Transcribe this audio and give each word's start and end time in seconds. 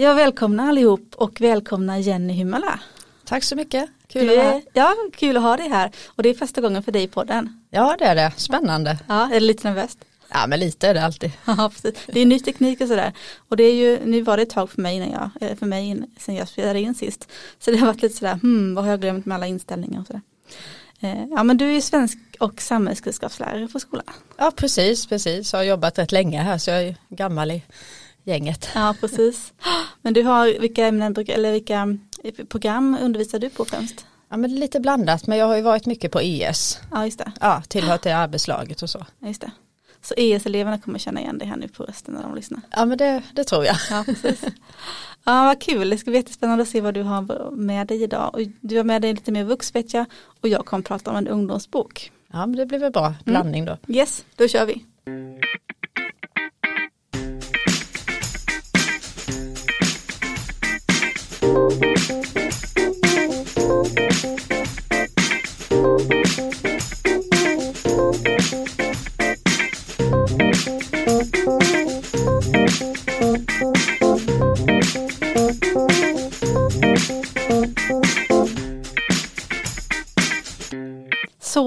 Ja, 0.00 0.14
välkomna 0.14 0.62
allihop 0.62 1.14
och 1.16 1.40
välkomna 1.40 1.98
Jenny 1.98 2.32
Hymala. 2.32 2.80
Tack 3.24 3.44
så 3.44 3.56
mycket, 3.56 3.90
kul 4.08 4.26
Du 4.26 4.30
att 4.32 4.36
vara 4.36 4.46
är, 4.48 4.52
här. 4.52 4.62
ja, 4.72 4.94
kul 5.16 5.36
att 5.36 5.42
ha 5.42 5.56
dig 5.56 5.68
här 5.68 5.90
och 6.06 6.22
det 6.22 6.28
är 6.28 6.34
första 6.34 6.60
gången 6.60 6.82
för 6.82 6.92
dig 6.92 7.02
i 7.02 7.08
podden. 7.08 7.62
Ja 7.70 7.96
det 7.98 8.04
är 8.04 8.14
det, 8.14 8.32
spännande. 8.36 8.98
Ja, 9.08 9.26
är 9.26 9.34
det 9.34 9.40
lite 9.40 9.68
nervöst? 9.68 9.98
Ja 10.30 10.46
men 10.46 10.60
lite 10.60 10.88
är 10.88 10.94
det 10.94 11.04
alltid. 11.04 11.32
Ja, 11.44 11.70
precis. 11.74 11.94
Det 12.06 12.20
är 12.20 12.26
ny 12.26 12.40
teknik 12.40 12.80
och 12.80 12.88
sådär. 12.88 13.12
Och 13.48 13.56
det 13.56 13.64
är 13.64 13.74
ju, 13.74 13.98
nu 14.04 14.22
var 14.22 14.36
det 14.36 14.42
ett 14.42 14.50
tag 14.50 14.70
för 14.70 14.82
mig, 14.82 14.98
när 14.98 15.12
jag, 15.12 15.50
eh, 15.50 15.56
för 15.56 15.66
mig 15.66 16.02
sen 16.18 16.34
jag 16.34 16.48
spelade 16.48 16.80
in 16.80 16.94
sist. 16.94 17.28
Så 17.58 17.70
det 17.70 17.76
har 17.76 17.86
varit 17.86 18.02
lite 18.02 18.16
sådär, 18.16 18.34
hmm, 18.42 18.74
vad 18.74 18.84
har 18.84 18.90
jag 18.90 19.00
glömt 19.00 19.26
med 19.26 19.34
alla 19.34 19.46
inställningar 19.46 20.00
och 20.00 20.06
sådär. 20.06 20.22
Eh, 21.00 21.24
Ja 21.30 21.42
men 21.42 21.56
du 21.56 21.68
är 21.68 21.72
ju 21.72 21.80
svensk 21.80 22.18
och 22.40 22.60
samhällskunskapslärare 22.62 23.68
på 23.68 23.80
skolan. 23.80 24.06
Ja 24.36 24.52
precis, 24.56 25.06
precis, 25.06 25.52
har 25.52 25.62
jobbat 25.62 25.98
rätt 25.98 26.12
länge 26.12 26.42
här 26.42 26.58
så 26.58 26.70
jag 26.70 26.82
är 26.82 26.96
gammal 27.08 27.50
i 27.50 27.62
gänget. 28.24 28.68
Ja 28.74 28.94
precis. 29.00 29.52
Men 30.02 30.14
du 30.14 30.22
har, 30.22 30.60
vilka 30.60 30.86
ämnen, 30.86 31.16
eller 31.28 31.52
vilka 31.52 31.98
eh, 32.24 32.44
program 32.44 32.98
undervisar 33.02 33.38
du 33.38 33.50
på 33.50 33.64
främst? 33.64 34.06
Ja 34.30 34.36
men 34.36 34.54
lite 34.54 34.80
blandat 34.80 35.26
men 35.26 35.38
jag 35.38 35.46
har 35.46 35.56
ju 35.56 35.62
varit 35.62 35.86
mycket 35.86 36.12
på 36.12 36.20
ES. 36.20 36.78
Ja 36.90 37.04
just 37.04 37.18
det. 37.18 37.32
Ja, 37.40 37.62
tillhört 37.68 38.02
det 38.02 38.12
arbetslaget 38.12 38.82
och 38.82 38.90
så. 38.90 39.06
Ja, 39.18 39.28
just 39.28 39.40
det. 39.40 39.50
Så 40.02 40.14
ES-eleverna 40.16 40.78
kommer 40.78 40.98
känna 40.98 41.20
igen 41.20 41.38
dig 41.38 41.48
här 41.48 41.56
nu 41.56 41.68
på 41.68 41.84
rösten 41.84 42.14
när 42.14 42.22
de 42.22 42.34
lyssnar. 42.34 42.60
Ja 42.70 42.84
men 42.84 42.98
det, 42.98 43.22
det 43.32 43.44
tror 43.44 43.64
jag. 43.64 43.76
Ja, 43.90 44.04
precis. 44.06 44.44
Ja, 45.24 45.44
vad 45.44 45.60
kul. 45.60 45.90
Det 45.90 45.98
ska 45.98 46.10
bli 46.10 46.18
jättespännande 46.18 46.62
att 46.62 46.68
se 46.68 46.80
vad 46.80 46.94
du 46.94 47.02
har 47.02 47.50
med 47.50 47.86
dig 47.86 48.02
idag. 48.02 48.34
Och 48.34 48.40
du 48.60 48.76
har 48.76 48.84
med 48.84 49.02
dig 49.02 49.14
lite 49.14 49.32
mer 49.32 49.44
vux 49.44 49.74
vet 49.74 49.94
jag. 49.94 50.06
Och 50.40 50.48
jag 50.48 50.66
kommer 50.66 50.82
prata 50.82 51.10
om 51.10 51.16
en 51.16 51.28
ungdomsbok. 51.28 52.12
Ja 52.32 52.46
men 52.46 52.56
det 52.56 52.66
blir 52.66 52.78
väl 52.78 52.92
bra 52.92 53.14
blandning 53.24 53.64
då. 53.64 53.76
Yes, 53.88 54.24
då 54.36 54.48
kör 54.48 54.66
vi. 54.66 54.84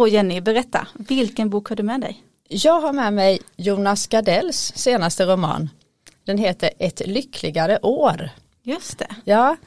Så 0.03 0.08
Jenny, 0.08 0.42
berätta. 0.42 0.88
Vilken 0.94 1.50
bok 1.50 1.70
har 1.70 1.75
du 1.75 1.84
med 1.84 2.02
dig? 2.02 2.23
Jag 2.47 2.81
har 2.81 2.94
med 2.94 3.14
mig 3.14 3.40
Jonas 3.56 4.08
Gardells 4.08 4.73
senaste 4.75 5.25
roman. 5.25 5.70
Den 6.25 6.38
heter 6.38 6.70
Ett 6.80 7.02
lyckligare 7.08 7.80
år. 7.81 8.30
Just 8.64 8.97
det. 8.97 9.16
Ja, 9.23 9.58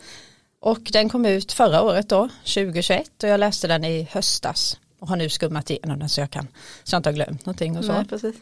och 0.60 0.80
den 0.92 1.08
kom 1.08 1.26
ut 1.26 1.52
förra 1.52 1.82
året 1.82 2.08
då, 2.08 2.28
2021 2.28 3.22
och 3.22 3.28
jag 3.28 3.40
läste 3.40 3.68
den 3.68 3.84
i 3.84 4.08
höstas 4.10 4.78
och 4.98 5.08
har 5.08 5.16
nu 5.16 5.28
skummat 5.28 5.70
igenom 5.70 5.98
den 5.98 6.08
så 6.08 6.20
jag 6.20 6.30
kan, 6.30 6.48
så 6.84 6.94
jag 6.94 6.98
inte 6.98 7.08
har 7.08 7.14
glömt 7.14 7.46
någonting 7.46 7.78
och 7.78 7.84
så. 7.84 7.92
Nej, 7.92 8.04
precis. 8.04 8.36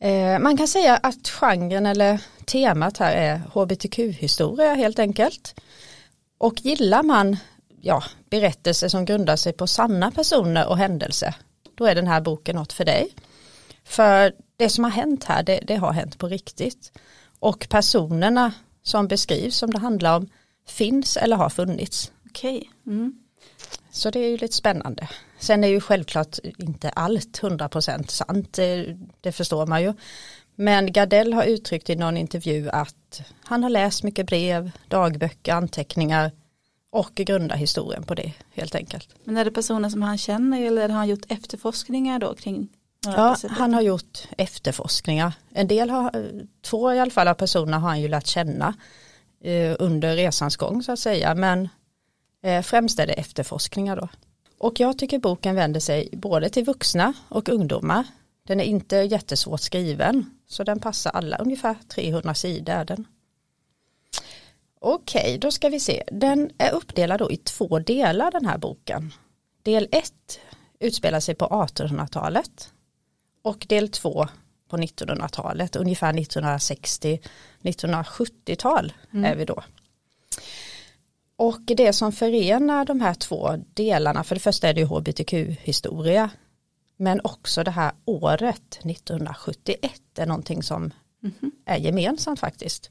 Eh, 0.00 0.38
man 0.38 0.56
kan 0.56 0.68
säga 0.68 0.96
att 0.96 1.28
genren 1.28 1.86
eller 1.86 2.20
temat 2.44 2.98
här 2.98 3.12
är 3.12 3.42
hbtq-historia 3.54 4.74
helt 4.74 4.98
enkelt. 4.98 5.60
Och 6.38 6.60
gillar 6.60 7.02
man 7.02 7.36
ja, 7.80 8.02
berättelser 8.30 8.88
som 8.88 9.04
grundar 9.04 9.36
sig 9.36 9.52
på 9.52 9.66
sanna 9.66 10.10
personer 10.10 10.68
och 10.68 10.78
händelser, 10.78 11.34
då 11.74 11.86
är 11.86 11.94
den 11.94 12.06
här 12.06 12.20
boken 12.20 12.56
något 12.56 12.72
för 12.72 12.84
dig. 12.84 13.14
För 13.84 14.32
det 14.56 14.68
som 14.68 14.84
har 14.84 14.90
hänt 14.90 15.24
här, 15.24 15.42
det, 15.42 15.60
det 15.66 15.76
har 15.76 15.92
hänt 15.92 16.18
på 16.18 16.28
riktigt. 16.28 16.92
Och 17.38 17.66
personerna 17.70 18.52
som 18.82 19.08
beskrivs, 19.08 19.56
som 19.56 19.70
det 19.70 19.78
handlar 19.78 20.16
om, 20.16 20.28
finns 20.66 21.16
eller 21.16 21.36
har 21.36 21.50
funnits. 21.50 22.12
Okej. 22.26 22.70
Mm. 22.86 23.14
Så 23.90 24.10
det 24.10 24.18
är 24.18 24.28
ju 24.28 24.36
lite 24.36 24.54
spännande. 24.54 25.08
Sen 25.38 25.64
är 25.64 25.68
ju 25.68 25.80
självklart 25.80 26.38
inte 26.58 26.90
allt 26.90 27.40
100% 27.40 28.06
sant, 28.06 28.52
det, 28.52 28.96
det 29.20 29.32
förstår 29.32 29.66
man 29.66 29.82
ju. 29.82 29.94
Men 30.54 30.92
Gardell 30.92 31.32
har 31.32 31.44
uttryckt 31.44 31.90
i 31.90 31.96
någon 31.96 32.16
intervju 32.16 32.70
att 32.70 33.20
han 33.44 33.62
har 33.62 33.70
läst 33.70 34.02
mycket 34.02 34.26
brev, 34.26 34.70
dagböcker, 34.88 35.52
anteckningar 35.52 36.32
och 36.90 37.14
grundar 37.14 37.56
historien 37.56 38.02
på 38.02 38.14
det 38.14 38.32
helt 38.50 38.74
enkelt. 38.74 39.08
Men 39.24 39.36
är 39.36 39.44
det 39.44 39.50
personer 39.50 39.88
som 39.88 40.02
han 40.02 40.18
känner 40.18 40.62
eller 40.62 40.88
har 40.88 40.96
han 40.96 41.08
gjort 41.08 41.32
efterforskningar 41.32 42.18
då 42.18 42.34
kring 42.34 42.68
Ja, 43.06 43.36
han 43.48 43.74
har 43.74 43.82
gjort 43.82 44.28
efterforskningar. 44.38 45.32
En 45.50 45.68
del 45.68 45.90
har, 45.90 46.12
två 46.62 46.92
i 46.94 46.98
alla 46.98 47.10
fall 47.10 47.28
av 47.28 47.34
personer 47.34 47.78
har 47.78 47.88
han 47.88 48.00
ju 48.00 48.08
lärt 48.08 48.26
känna 48.26 48.74
eh, 49.40 49.76
under 49.78 50.16
resans 50.16 50.56
gång 50.56 50.82
så 50.82 50.92
att 50.92 50.98
säga. 50.98 51.34
Men 51.34 51.68
eh, 52.42 52.62
främst 52.62 52.98
är 52.98 53.06
det 53.06 53.12
efterforskningar 53.12 53.96
då. 53.96 54.08
Och 54.58 54.80
jag 54.80 54.98
tycker 54.98 55.18
boken 55.18 55.54
vänder 55.54 55.80
sig 55.80 56.08
både 56.12 56.48
till 56.48 56.64
vuxna 56.64 57.12
och 57.28 57.48
ungdomar. 57.48 58.04
Den 58.46 58.60
är 58.60 58.64
inte 58.64 58.96
jättesvårt 58.96 59.60
skriven 59.60 60.30
så 60.46 60.64
den 60.64 60.80
passar 60.80 61.10
alla, 61.10 61.36
ungefär 61.36 61.76
300 61.88 62.34
sidor 62.34 62.74
är 62.74 62.84
den. 62.84 63.06
Okej, 64.80 65.38
då 65.38 65.50
ska 65.50 65.68
vi 65.68 65.80
se. 65.80 66.04
Den 66.12 66.50
är 66.58 66.72
uppdelad 66.72 67.18
då 67.18 67.30
i 67.30 67.36
två 67.36 67.78
delar 67.78 68.30
den 68.30 68.46
här 68.46 68.58
boken. 68.58 69.12
Del 69.62 69.88
1 69.92 70.12
utspelar 70.80 71.20
sig 71.20 71.34
på 71.34 71.46
1800-talet 71.46 72.72
och 73.42 73.66
del 73.68 73.88
2 73.88 74.28
på 74.68 74.76
1900-talet, 74.76 75.76
ungefär 75.76 76.12
1960-1970-tal 76.12 78.92
är 79.12 79.36
vi 79.36 79.44
då. 79.44 79.62
Och 81.36 81.60
det 81.60 81.92
som 81.92 82.12
förenar 82.12 82.84
de 82.84 83.00
här 83.00 83.14
två 83.14 83.64
delarna, 83.74 84.24
för 84.24 84.34
det 84.34 84.40
första 84.40 84.68
är 84.68 84.74
det 84.74 84.80
ju 84.80 84.86
hbtq-historia, 84.86 86.30
men 86.96 87.20
också 87.24 87.64
det 87.64 87.70
här 87.70 87.92
året 88.04 88.80
1971 88.84 90.00
är 90.18 90.26
någonting 90.26 90.62
som 90.62 90.90
är 91.64 91.76
gemensamt 91.76 92.40
faktiskt. 92.40 92.90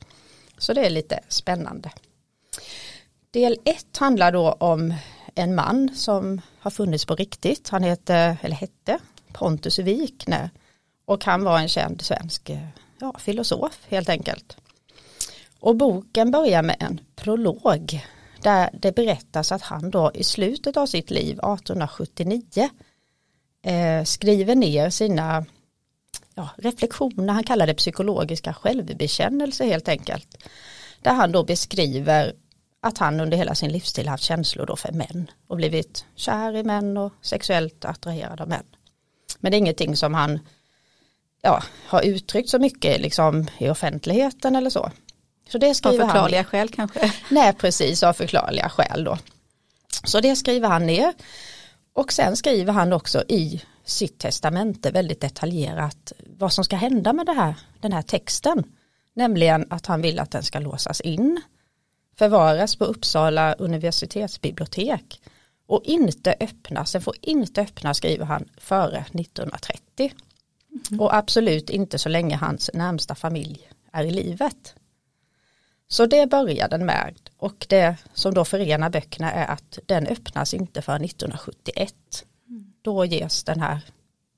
Så 0.58 0.74
det 0.74 0.85
är 0.85 0.90
lite 0.90 1.19
spännande. 1.28 1.91
Del 3.31 3.58
1 3.66 3.97
handlar 3.97 4.31
då 4.31 4.52
om 4.52 4.94
en 5.35 5.56
man 5.56 5.96
som 5.96 6.41
har 6.59 6.72
funnits 6.72 7.06
på 7.06 7.16
riktigt. 7.16 7.69
Han 7.69 7.84
heter, 7.84 8.38
eller 8.41 8.56
hette 8.56 9.00
Pontus 9.37 9.79
Wikner 9.79 10.49
och 11.05 11.25
han 11.25 11.43
var 11.43 11.59
en 11.59 11.67
känd 11.67 12.01
svensk 12.01 12.49
eh, 12.49 12.67
ja, 12.99 13.15
filosof 13.19 13.79
helt 13.87 14.09
enkelt. 14.09 14.57
Och 15.59 15.75
boken 15.75 16.31
börjar 16.31 16.63
med 16.63 16.75
en 16.79 16.99
prolog 17.15 18.05
där 18.41 18.69
det 18.73 18.95
berättas 18.95 19.51
att 19.51 19.61
han 19.61 19.91
då 19.91 20.11
i 20.13 20.23
slutet 20.23 20.77
av 20.77 20.85
sitt 20.85 21.11
liv 21.11 21.31
1879 21.31 22.69
eh, 23.65 24.03
skriver 24.03 24.55
ner 24.55 24.89
sina 24.89 25.45
ja, 26.35 26.49
reflektioner, 26.57 27.33
han 27.33 27.43
kallar 27.43 27.67
det 27.67 27.73
psykologiska 27.73 28.53
självbekännelse 28.53 29.65
helt 29.65 29.87
enkelt. 29.87 30.37
Där 31.01 31.13
han 31.13 31.31
då 31.31 31.43
beskriver 31.43 32.33
att 32.81 32.97
han 32.97 33.19
under 33.19 33.37
hela 33.37 33.55
sin 33.55 33.71
livsstil 33.71 34.07
haft 34.07 34.23
känslor 34.23 34.65
då 34.65 34.75
för 34.75 34.91
män 34.91 35.31
och 35.47 35.57
blivit 35.57 36.05
kär 36.15 36.55
i 36.55 36.63
män 36.63 36.97
och 36.97 37.13
sexuellt 37.21 37.85
attraherad 37.85 38.41
av 38.41 38.49
män. 38.49 38.65
Men 39.39 39.51
det 39.51 39.57
är 39.57 39.59
ingenting 39.59 39.95
som 39.95 40.13
han 40.13 40.39
ja, 41.41 41.63
har 41.87 42.01
uttryckt 42.01 42.49
så 42.49 42.59
mycket 42.59 43.01
liksom, 43.01 43.47
i 43.57 43.69
offentligheten 43.69 44.55
eller 44.55 44.69
så. 44.69 44.91
Så 45.49 45.57
det 45.57 45.69
Av 45.69 45.73
skriver 45.73 45.99
han 45.99 46.09
förklarliga 46.09 46.43
skäl 46.43 46.69
kanske. 46.69 47.13
Nej, 47.29 47.53
precis 47.53 48.03
av 48.03 48.13
förklarliga 48.13 48.69
skäl 48.69 49.03
då. 49.03 49.17
Så 50.03 50.19
det 50.19 50.35
skriver 50.35 50.67
han 50.67 50.85
ner. 50.85 51.13
Och 51.93 52.13
sen 52.13 52.37
skriver 52.37 52.73
han 52.73 52.93
också 52.93 53.23
i 53.27 53.61
sitt 53.85 54.19
testamente 54.19 54.91
väldigt 54.91 55.21
detaljerat 55.21 56.11
vad 56.25 56.53
som 56.53 56.63
ska 56.63 56.75
hända 56.75 57.13
med 57.13 57.29
här, 57.29 57.55
den 57.81 57.93
här 57.93 58.01
texten. 58.01 58.63
Nämligen 59.15 59.67
att 59.69 59.85
han 59.85 60.01
vill 60.01 60.19
att 60.19 60.31
den 60.31 60.43
ska 60.43 60.59
låsas 60.59 61.01
in, 61.01 61.41
förvaras 62.17 62.75
på 62.75 62.85
Uppsala 62.85 63.53
universitetsbibliotek 63.53 65.22
och 65.67 65.81
inte 65.84 66.35
öppnas, 66.40 66.91
den 66.91 67.02
får 67.02 67.16
inte 67.22 67.61
öppnas 67.61 67.97
skriver 67.97 68.25
han 68.25 68.49
före 68.58 68.97
1930. 68.97 70.14
Och 70.99 71.16
absolut 71.16 71.69
inte 71.69 71.99
så 71.99 72.09
länge 72.09 72.35
hans 72.35 72.69
närmsta 72.73 73.16
familj 73.16 73.69
är 73.91 74.03
i 74.03 74.11
livet. 74.11 74.75
Så 75.87 76.05
det 76.05 76.29
börjar 76.29 76.69
den 76.69 76.85
med 76.85 77.14
och 77.37 77.66
det 77.69 77.96
som 78.14 78.34
då 78.34 78.46
förenar 78.46 78.90
böckerna 78.90 79.31
är 79.31 79.47
att 79.47 79.79
den 79.85 80.08
öppnas 80.08 80.53
inte 80.53 80.81
för 80.81 80.96
1971. 80.96 81.93
Då 82.81 83.05
ges 83.05 83.43
den 83.43 83.59
här 83.59 83.79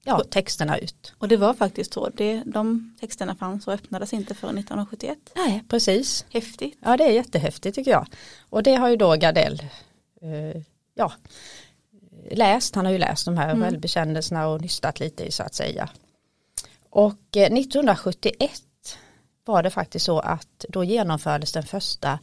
ja, 0.04 0.24
texterna 0.30 0.78
ut. 0.78 1.14
Och 1.18 1.28
det 1.28 1.38
var 1.38 1.54
faktiskt 1.54 1.94
så. 1.94 2.10
Det, 2.10 2.44
de 2.46 2.96
texterna 3.00 3.36
fanns 3.36 3.68
och 3.68 3.74
öppnades 3.74 4.14
inte 4.14 4.36
förrän 4.36 4.58
1971. 4.58 5.18
Nej, 5.36 5.64
precis. 5.70 6.26
Häftigt. 6.30 6.78
Ja, 6.82 6.98
det 6.98 7.04
är 7.04 7.12
jättehäftigt 7.12 7.76
tycker 7.76 7.92
jag. 7.92 8.08
Och 8.50 8.64
det 8.64 8.76
har 8.76 8.90
ju 8.90 8.96
då 8.96 9.16
Gardell 9.16 9.64
eh, 10.22 10.62
ja, 11.00 11.12
läst. 12.32 12.76
Han 12.76 12.86
har 12.86 12.92
ju 12.92 12.98
läst 12.98 13.26
de 13.26 13.38
här 13.38 13.50
Mm. 13.50 13.62
självbekännelserna 13.62 14.48
och 14.48 14.62
nystat 14.62 15.00
lite 15.00 15.24
i 15.24 15.32
så 15.32 15.44
att 15.44 15.54
säga. 15.54 15.90
Och 16.90 17.38
eh, 17.38 17.54
1971 17.54 18.62
var 19.46 19.64
det 19.64 19.70
faktiskt 19.70 20.06
så 20.06 20.20
att 20.20 20.66
då 20.70 20.84
genomfördes 20.84 21.52
den 21.52 21.64
första 21.64 22.20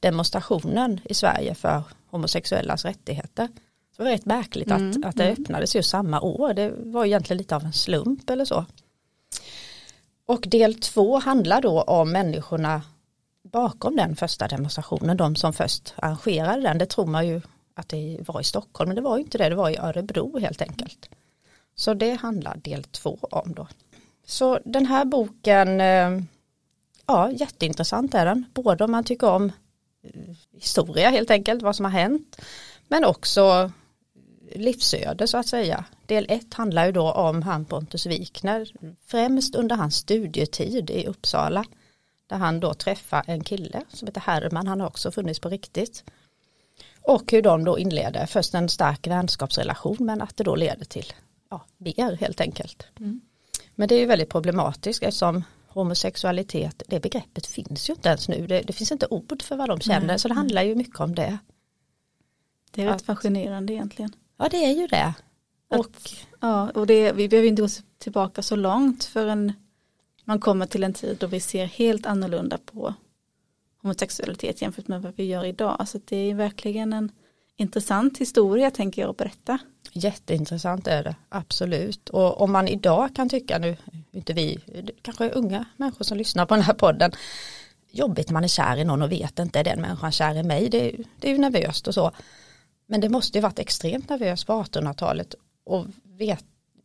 demonstrationen 0.00 1.00
i 1.04 1.14
Sverige 1.14 1.54
för 1.54 1.82
homosexuellas 2.10 2.84
rättigheter. 2.84 3.48
Det 3.96 4.02
var 4.02 4.10
rätt 4.10 4.26
märkligt 4.26 4.70
att, 4.70 4.80
mm. 4.80 5.04
att 5.04 5.16
det 5.16 5.24
mm. 5.24 5.42
öppnades 5.42 5.74
just 5.76 5.90
samma 5.90 6.20
år. 6.20 6.54
Det 6.54 6.72
var 6.76 7.04
egentligen 7.04 7.38
lite 7.38 7.56
av 7.56 7.64
en 7.64 7.72
slump 7.72 8.30
eller 8.30 8.44
så. 8.44 8.64
Och 10.26 10.40
del 10.48 10.74
två 10.74 11.18
handlar 11.18 11.60
då 11.60 11.82
om 11.82 12.12
människorna 12.12 12.82
bakom 13.42 13.96
den 13.96 14.16
första 14.16 14.48
demonstrationen, 14.48 15.16
de 15.16 15.36
som 15.36 15.52
först 15.52 15.94
arrangerade 15.96 16.62
den. 16.62 16.78
Det 16.78 16.86
tror 16.86 17.06
man 17.06 17.26
ju 17.26 17.40
att 17.78 17.88
det 17.88 18.18
var 18.20 18.40
i 18.40 18.44
Stockholm, 18.44 18.88
men 18.88 18.96
det 18.96 19.02
var 19.02 19.16
ju 19.16 19.22
inte 19.22 19.38
det, 19.38 19.48
det 19.48 19.54
var 19.54 19.70
i 19.70 19.76
Örebro 19.76 20.38
helt 20.38 20.62
enkelt. 20.62 21.08
Så 21.74 21.94
det 21.94 22.14
handlar 22.14 22.56
del 22.56 22.84
två 22.84 23.18
om 23.20 23.54
då. 23.54 23.68
Så 24.26 24.58
den 24.64 24.86
här 24.86 25.04
boken, 25.04 25.80
eh, 25.80 26.20
ja 27.06 27.30
jätteintressant 27.30 28.14
är 28.14 28.26
den, 28.26 28.44
både 28.54 28.84
om 28.84 28.90
man 28.90 29.04
tycker 29.04 29.30
om 29.30 29.52
eh, 30.02 30.36
historia 30.52 31.10
helt 31.10 31.30
enkelt, 31.30 31.62
vad 31.62 31.76
som 31.76 31.84
har 31.84 31.92
hänt, 31.92 32.40
men 32.88 33.04
också 33.04 33.72
livsöde 34.54 35.26
så 35.26 35.38
att 35.38 35.46
säga. 35.46 35.84
Del 36.06 36.26
ett 36.28 36.54
handlar 36.54 36.86
ju 36.86 36.92
då 36.92 37.12
om 37.12 37.42
han 37.42 37.64
Pontus 37.64 38.06
Wikner, 38.06 38.72
främst 39.06 39.54
under 39.54 39.76
hans 39.76 39.96
studietid 39.96 40.90
i 40.90 41.06
Uppsala, 41.06 41.64
där 42.26 42.36
han 42.36 42.60
då 42.60 42.74
träffar 42.74 43.24
en 43.26 43.44
kille 43.44 43.82
som 43.88 44.06
heter 44.08 44.20
Herman, 44.20 44.66
han 44.66 44.80
har 44.80 44.86
också 44.86 45.10
funnits 45.10 45.40
på 45.40 45.48
riktigt. 45.48 46.04
Och 47.08 47.32
hur 47.32 47.42
de 47.42 47.64
då 47.64 47.78
inleder 47.78 48.26
först 48.26 48.54
en 48.54 48.68
stark 48.68 49.06
vänskapsrelation 49.06 49.96
men 50.00 50.22
att 50.22 50.36
det 50.36 50.44
då 50.44 50.56
leder 50.56 50.84
till 50.84 51.12
ja, 51.50 51.64
mer 51.78 52.16
helt 52.16 52.40
enkelt. 52.40 52.86
Mm. 53.00 53.20
Men 53.74 53.88
det 53.88 53.94
är 53.94 53.98
ju 53.98 54.06
väldigt 54.06 54.30
problematiskt 54.30 55.02
eftersom 55.02 55.44
homosexualitet, 55.68 56.82
det 56.86 57.00
begreppet 57.00 57.46
finns 57.46 57.90
ju 57.90 57.94
inte 57.94 58.08
ens 58.08 58.28
nu. 58.28 58.46
Det, 58.46 58.60
det 58.60 58.72
finns 58.72 58.92
inte 58.92 59.06
ord 59.10 59.42
för 59.42 59.56
vad 59.56 59.68
de 59.68 59.80
känner 59.80 60.06
Nej. 60.06 60.18
så 60.18 60.28
det 60.28 60.34
handlar 60.34 60.62
ju 60.62 60.74
mycket 60.74 61.00
om 61.00 61.14
det. 61.14 61.38
Det 62.70 62.82
är 62.82 62.86
rätt 62.86 63.02
fascinerande 63.02 63.72
egentligen. 63.72 64.12
Ja 64.36 64.48
det 64.50 64.64
är 64.64 64.72
ju 64.72 64.86
det. 64.86 65.14
Och, 65.68 65.80
att, 65.80 66.26
ja, 66.40 66.70
och 66.70 66.86
det, 66.86 67.12
vi 67.12 67.28
behöver 67.28 67.48
inte 67.48 67.62
gå 67.62 67.68
tillbaka 67.98 68.42
så 68.42 68.56
långt 68.56 69.04
förrän 69.04 69.52
man 70.24 70.40
kommer 70.40 70.66
till 70.66 70.84
en 70.84 70.94
tid 70.94 71.16
då 71.20 71.26
vi 71.26 71.40
ser 71.40 71.66
helt 71.66 72.06
annorlunda 72.06 72.58
på 72.58 72.94
homosexualitet 73.88 74.62
jämfört 74.62 74.88
med 74.88 75.02
vad 75.02 75.16
vi 75.16 75.24
gör 75.24 75.44
idag. 75.44 75.76
Alltså 75.78 75.98
det 76.04 76.16
är 76.16 76.34
verkligen 76.34 76.92
en 76.92 77.12
intressant 77.56 78.18
historia 78.18 78.70
tänker 78.70 79.02
jag 79.02 79.10
att 79.10 79.16
berätta. 79.16 79.58
Jätteintressant 79.92 80.86
är 80.86 81.04
det, 81.04 81.16
absolut. 81.28 82.08
Och 82.08 82.40
om 82.40 82.52
man 82.52 82.68
idag 82.68 83.14
kan 83.14 83.28
tycka, 83.28 83.58
nu 83.58 83.76
inte 84.10 84.32
vi, 84.32 84.58
kanske 85.02 85.30
unga 85.30 85.64
människor 85.76 86.04
som 86.04 86.18
lyssnar 86.18 86.46
på 86.46 86.54
den 86.54 86.64
här 86.64 86.74
podden, 86.74 87.12
jobbigt 87.90 88.30
man 88.30 88.44
är 88.44 88.48
kär 88.48 88.76
i 88.76 88.84
någon 88.84 89.02
och 89.02 89.12
vet 89.12 89.38
inte 89.38 89.60
är 89.60 89.64
den 89.64 89.80
människan 89.80 90.12
kär 90.12 90.34
i 90.34 90.42
mig, 90.42 90.68
det, 90.68 90.96
det 91.20 91.28
är 91.28 91.32
ju 91.32 91.38
nervöst 91.38 91.88
och 91.88 91.94
så. 91.94 92.10
Men 92.86 93.00
det 93.00 93.08
måste 93.08 93.38
ju 93.38 93.42
varit 93.42 93.58
extremt 93.58 94.08
nervöst 94.08 94.46
på 94.46 94.52
1800-talet 94.52 95.34
och, 95.64 95.86
vet, 96.04 96.44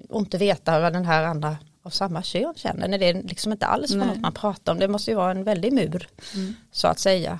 och 0.10 0.20
inte 0.20 0.38
veta 0.38 0.80
vad 0.80 0.94
den 0.94 1.06
här 1.06 1.24
andra 1.24 1.58
av 1.84 1.90
samma 1.90 2.24
kön 2.24 2.54
känner. 2.56 2.88
När 2.88 2.98
det 2.98 3.06
är 3.06 3.24
liksom 3.24 3.52
inte 3.52 3.66
alls 3.66 3.96
något 3.96 4.20
man 4.20 4.34
pratar 4.34 4.72
om. 4.72 4.80
Det 4.80 4.88
måste 4.88 5.12
ju 5.12 5.18
vara 5.18 5.32
en 5.32 5.44
väldig 5.44 5.74
mur 5.74 6.08
mm. 6.36 6.56
så 6.72 6.88
att 6.88 7.00
säga. 7.00 7.40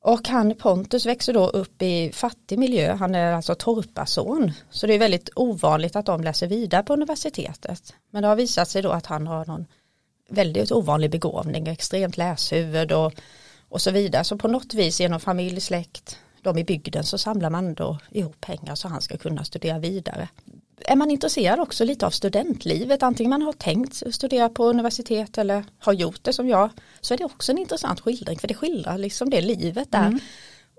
Och 0.00 0.28
han 0.28 0.54
Pontus 0.54 1.06
växer 1.06 1.32
då 1.32 1.46
upp 1.48 1.82
i 1.82 2.12
fattig 2.12 2.58
miljö. 2.58 2.94
Han 2.94 3.14
är 3.14 3.32
alltså 3.32 3.54
torparson. 3.54 4.52
Så 4.70 4.86
det 4.86 4.94
är 4.94 4.98
väldigt 4.98 5.30
ovanligt 5.36 5.96
att 5.96 6.06
de 6.06 6.24
läser 6.24 6.46
vidare 6.46 6.82
på 6.82 6.92
universitetet. 6.92 7.94
Men 8.10 8.22
det 8.22 8.28
har 8.28 8.36
visat 8.36 8.68
sig 8.68 8.82
då 8.82 8.90
att 8.90 9.06
han 9.06 9.26
har 9.26 9.46
någon 9.46 9.66
väldigt 10.28 10.72
ovanlig 10.72 11.10
begåvning, 11.10 11.68
extremt 11.68 12.16
läshuvud 12.16 12.92
och, 12.92 13.12
och 13.68 13.82
så 13.82 13.90
vidare. 13.90 14.24
Så 14.24 14.38
på 14.38 14.48
något 14.48 14.74
vis 14.74 15.00
genom 15.00 15.20
familj, 15.20 15.60
släkt, 15.60 16.18
de 16.42 16.58
i 16.58 16.64
bygden 16.64 17.04
så 17.04 17.18
samlar 17.18 17.50
man 17.50 17.74
då 17.74 17.98
ihop 18.10 18.40
pengar 18.40 18.74
så 18.74 18.88
han 18.88 19.02
ska 19.02 19.16
kunna 19.16 19.44
studera 19.44 19.78
vidare. 19.78 20.28
Är 20.84 20.96
man 20.96 21.10
intresserad 21.10 21.60
också 21.60 21.84
lite 21.84 22.06
av 22.06 22.10
studentlivet, 22.10 23.02
antingen 23.02 23.30
man 23.30 23.42
har 23.42 23.52
tänkt 23.52 24.14
studera 24.14 24.48
på 24.48 24.64
universitet 24.64 25.38
eller 25.38 25.64
har 25.78 25.92
gjort 25.92 26.24
det 26.24 26.32
som 26.32 26.48
jag, 26.48 26.70
så 27.00 27.14
är 27.14 27.18
det 27.18 27.24
också 27.24 27.52
en 27.52 27.58
intressant 27.58 28.00
skildring 28.00 28.38
för 28.38 28.48
det 28.48 28.54
skildrar 28.54 28.98
liksom 28.98 29.30
det 29.30 29.40
livet 29.40 29.92
där. 29.92 30.06
Mm. 30.06 30.18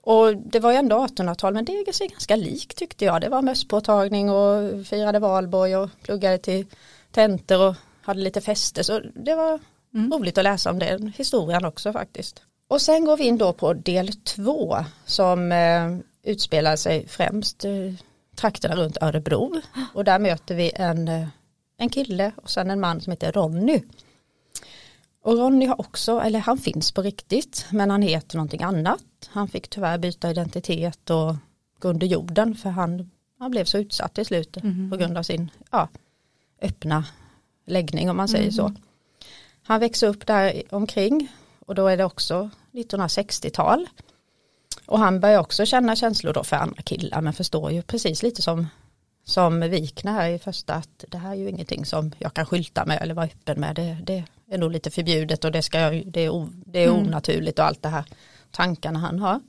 Och 0.04 0.38
det 0.38 0.60
var 0.60 0.72
ju 0.72 0.78
ändå 0.78 1.06
1800-tal 1.06 1.54
men 1.54 1.66
det 1.66 1.72
är 1.72 2.10
ganska 2.10 2.36
likt 2.36 2.78
tyckte 2.78 3.06
jag. 3.06 3.22
Det 3.22 3.30
var 3.30 3.42
mösspåtagning 3.42 4.30
och 4.30 4.86
firade 4.86 5.20
valborg 5.20 5.76
och 5.76 5.90
pluggade 6.02 6.38
till 6.38 6.66
tentor 7.12 7.68
och 7.68 7.76
hade 8.02 8.20
lite 8.20 8.42
fester. 8.42 8.84
Så 8.84 9.00
det 9.16 9.36
var 9.36 9.60
mm. 9.94 10.14
roligt 10.14 10.38
att 10.38 10.44
läsa 10.44 10.70
om 10.70 10.80
det, 10.80 11.12
historien 11.16 11.66
också 11.66 11.94
faktiskt. 11.94 12.42
Och 12.68 12.82
sen 12.82 13.06
går 13.06 13.18
vi 13.18 13.24
in 13.24 13.38
då 13.38 13.54
på 13.54 13.74
del 13.74 14.14
två 14.14 14.78
som 15.06 15.52
eh, 15.52 15.98
utspelar 16.24 16.76
sig 16.76 17.08
främst 17.08 17.66
eh, 17.66 17.94
trakterna 18.36 18.76
runt 18.76 18.98
Örebro. 19.02 19.62
Och 19.94 20.04
där 20.04 20.20
möter 20.20 20.56
vi 20.56 20.72
en, 20.76 21.08
eh, 21.08 21.28
en 21.78 21.90
kille 21.90 22.32
och 22.36 22.50
sen 22.50 22.72
en 22.72 22.80
man 22.80 23.02
som 23.02 23.12
heter 23.12 23.32
Ronny. 23.32 23.82
Och 25.24 25.38
Ronny 25.38 25.66
har 25.66 25.82
också, 25.82 26.20
eller 26.20 26.40
han 26.40 26.58
finns 26.58 26.92
på 26.92 27.02
riktigt, 27.02 27.66
men 27.72 27.90
han 27.90 28.02
heter 28.02 28.38
någonting 28.38 28.64
annat. 28.64 29.04
Han 29.28 29.48
fick 29.48 29.68
tyvärr 29.68 29.98
byta 29.98 30.32
identitet 30.32 31.10
och 31.10 31.36
gå 31.80 31.88
under 31.88 32.08
jorden 32.08 32.56
för 32.56 32.70
han, 32.70 33.12
han 33.40 33.52
blev 33.52 33.66
så 33.66 33.78
utsatt 33.78 34.18
i 34.18 34.26
slutet 34.26 34.64
mm. 34.64 34.92
på 34.92 34.98
grund 34.98 35.18
av 35.18 35.24
sin 35.24 35.52
ja, 35.72 35.90
öppna 36.62 37.06
läggning 37.66 38.10
om 38.10 38.18
man 38.18 38.28
säger 38.28 38.44
mm. 38.44 38.54
så. 38.54 38.74
Han 39.64 39.80
växer 39.80 40.08
upp 40.08 40.28
där 40.28 40.64
omkring 40.70 41.32
och 41.66 41.76
då 41.76 41.88
är 41.88 41.98
det 41.98 42.06
också 42.06 42.50
1960-tal. 42.72 43.90
Och 44.86 45.00
han 45.00 45.20
börjar 45.20 45.40
också 45.40 45.66
känna 45.66 45.96
känslor 45.96 46.34
då 46.34 46.44
för 46.44 46.56
andra 46.56 46.82
killar 46.82 47.22
men 47.22 47.34
förstår 47.34 47.72
ju 47.72 47.82
precis 47.82 48.24
lite 48.24 48.42
som 48.42 48.68
som 49.24 49.60
Wikner 49.60 50.12
här 50.12 50.30
i 50.30 50.40
första 50.40 50.74
att 50.74 51.06
det 51.08 51.18
här 51.18 51.32
är 51.32 51.36
ju 51.36 51.50
ingenting 51.50 51.86
som 51.86 52.12
jag 52.20 52.34
kan 52.34 52.46
skylta 52.46 52.86
med 52.86 53.02
eller 53.02 53.14
vara 53.14 53.26
öppen 53.26 53.60
med. 53.60 53.76
Det, 53.76 53.98
det 54.04 54.24
är 54.52 54.58
nog 54.58 54.72
lite 54.72 54.92
förbjudet 54.92 55.46
och 55.46 55.52
det, 55.52 55.62
ska 55.62 55.80
jag, 55.80 56.08
det, 56.08 56.26
är, 56.26 56.48
det 56.66 56.84
är 56.84 56.90
mm. 56.90 57.08
onaturligt 57.08 57.60
och 57.60 57.66
allt 57.66 57.84
det 57.84 57.90
här 57.90 58.06
tankarna 58.52 59.00
han 59.00 59.20
har. 59.20 59.40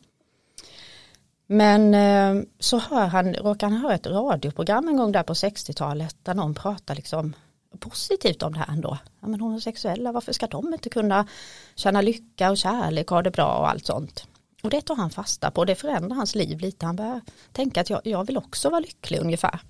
Men 1.47 1.95
eh, 1.95 2.45
så 2.59 2.79
hör 2.79 3.07
han, 3.07 3.35
råkar 3.35 3.69
han 3.69 3.79
höra 3.79 3.95
ett 3.95 4.07
radioprogram 4.07 4.89
en 4.89 4.97
gång 4.97 5.13
där 5.13 5.23
på 5.23 5.33
60-talet 5.33 6.17
där 6.23 6.35
någon 6.35 6.55
pratar 6.55 6.95
liksom 6.95 7.35
positivt 7.79 8.43
om 8.43 8.53
det 8.53 8.59
här 8.59 8.73
ändå. 8.73 8.99
Ja, 9.21 9.29
men 9.29 9.41
homosexuella, 9.41 10.13
varför 10.13 10.33
ska 10.33 10.47
de 10.47 10.75
inte 10.75 10.89
kunna 10.89 11.27
känna 11.75 12.01
lycka 12.01 12.51
och 12.51 12.59
kärlek 12.59 13.11
och 13.11 13.17
ha 13.17 13.23
det 13.23 13.31
bra 13.31 13.59
och 13.59 13.69
allt 13.69 13.87
sånt. 13.87 14.27
Och 14.65 14.71
det 14.71 14.81
tar 14.81 14.97
han 14.97 15.11
fasta 15.11 15.51
på, 15.51 15.65
det 15.65 15.75
förändrar 15.75 16.17
hans 16.17 16.35
liv 16.35 16.61
lite. 16.61 16.87
Han 16.87 16.97
börjar 16.97 17.21
tänka 17.53 17.81
att 17.81 17.91
jag, 17.91 18.01
jag 18.05 18.27
vill 18.27 18.37
också 18.37 18.71
vara 18.71 18.81
lycklig 18.81 19.19
ungefär. 19.19 19.61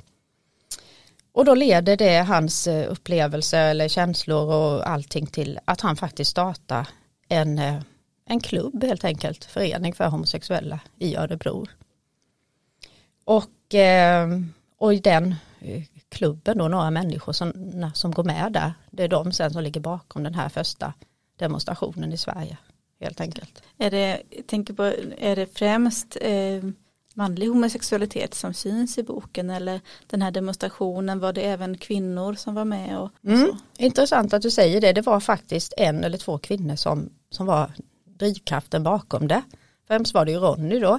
Och 1.33 1.45
då 1.45 1.55
leder 1.55 1.97
det 1.97 2.19
hans 2.19 2.67
eh, 2.67 2.93
upplevelser 2.93 3.71
eller 3.71 3.89
känslor 3.89 4.55
och 4.55 4.89
allting 4.89 5.27
till 5.27 5.59
att 5.65 5.81
han 5.81 5.97
faktiskt 5.97 6.31
startar 6.31 6.89
en, 7.29 7.59
eh, 7.59 7.81
en 8.25 8.41
klubb 8.41 8.85
helt 8.85 9.05
enkelt, 9.05 9.45
förening 9.45 9.95
för 9.95 10.09
homosexuella 10.09 10.81
i 10.99 11.17
Örebro. 11.17 11.67
Och, 13.25 13.75
eh, 13.75 14.29
och 14.79 14.95
i 14.95 14.99
den 14.99 15.35
klubben 16.09 16.59
då, 16.59 16.69
några 16.69 16.91
människor 16.91 17.33
som, 17.33 17.53
som 17.95 18.11
går 18.11 18.25
med 18.25 18.53
där, 18.53 18.75
det 18.91 19.03
är 19.03 19.09
de 19.09 19.33
sen 19.33 19.53
som 19.53 19.63
ligger 19.63 19.81
bakom 19.81 20.23
den 20.23 20.35
här 20.35 20.49
första 20.49 20.93
demonstrationen 21.37 22.13
i 22.13 22.17
Sverige 22.17 22.59
helt 23.05 23.21
enkelt. 23.21 23.63
Är 23.79 23.91
det, 23.91 24.23
jag 24.31 24.47
tänker 24.47 24.75
på, 24.75 24.83
är 25.19 25.37
det 25.37 25.59
främst 25.59 26.17
eh, 26.21 26.65
manlig 27.15 27.47
homosexualitet 27.47 28.35
som 28.35 28.55
syns 28.55 28.99
i 28.99 29.03
boken 29.03 29.51
eller 29.51 29.81
den 30.07 30.23
här 30.23 30.31
demonstrationen 30.31 31.21
var 31.21 31.33
det 31.33 31.43
även 31.43 31.79
kvinnor 31.79 32.35
som 32.35 32.55
var 32.55 32.65
med? 32.65 32.99
Och, 32.99 33.05
och 33.05 33.29
mm, 33.31 33.51
intressant 33.79 34.33
att 34.33 34.43
du 34.43 34.51
säger 34.51 34.81
det, 34.81 34.93
det 34.93 35.03
var 35.03 35.21
faktiskt 35.21 35.75
en 35.77 36.05
eller 36.05 36.19
två 36.19 36.39
kvinnor 36.39 36.77
som, 36.77 37.11
som 37.31 37.47
var 37.47 37.73
drivkraften 38.05 38.83
bakom 38.83 39.29
det. 39.29 39.43
Främst 39.87 40.15
var 40.15 40.25
det 40.25 40.33
ju 40.33 40.39
Ronny 40.39 40.79
då. 40.79 40.99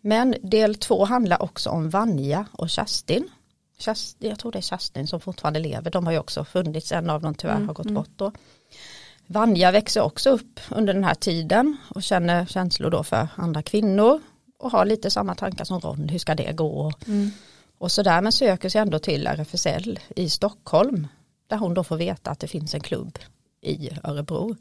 Men 0.00 0.34
del 0.42 0.74
två 0.74 1.04
handlar 1.04 1.42
också 1.42 1.70
om 1.70 1.90
Vanja 1.90 2.46
och 2.52 2.70
Kerstin. 2.70 3.28
Kerstin 3.78 4.30
jag 4.30 4.38
tror 4.38 4.52
det 4.52 4.58
är 4.58 4.62
Kerstin 4.62 5.06
som 5.06 5.20
fortfarande 5.20 5.60
lever, 5.60 5.90
de 5.90 6.06
har 6.06 6.12
ju 6.12 6.18
också 6.18 6.44
funnits, 6.44 6.92
en 6.92 7.10
av 7.10 7.22
dem 7.22 7.34
tyvärr 7.34 7.56
mm, 7.56 7.68
har 7.68 7.74
gått 7.74 7.86
mm. 7.86 7.94
bort 7.94 8.10
då. 8.16 8.32
Vanja 9.30 9.70
växer 9.70 10.00
också 10.00 10.30
upp 10.30 10.60
under 10.70 10.94
den 10.94 11.04
här 11.04 11.14
tiden 11.14 11.76
och 11.94 12.02
känner 12.02 12.46
känslor 12.46 12.90
då 12.90 13.02
för 13.04 13.28
andra 13.34 13.62
kvinnor 13.62 14.20
och 14.58 14.70
har 14.70 14.84
lite 14.84 15.10
samma 15.10 15.34
tankar 15.34 15.64
som 15.64 15.80
Ron, 15.80 16.08
hur 16.08 16.18
ska 16.18 16.34
det 16.34 16.52
gå? 16.52 16.92
Mm. 17.06 17.30
Och 17.78 17.92
sådär 17.92 18.20
men 18.20 18.32
söker 18.32 18.68
sig 18.68 18.80
ändå 18.80 18.98
till 18.98 19.26
RFSL 19.26 19.98
i 20.16 20.28
Stockholm 20.30 21.08
där 21.46 21.56
hon 21.56 21.74
då 21.74 21.84
får 21.84 21.96
veta 21.96 22.30
att 22.30 22.40
det 22.40 22.48
finns 22.48 22.74
en 22.74 22.80
klubb 22.80 23.18
i 23.60 23.90
Örebro. 24.04 24.56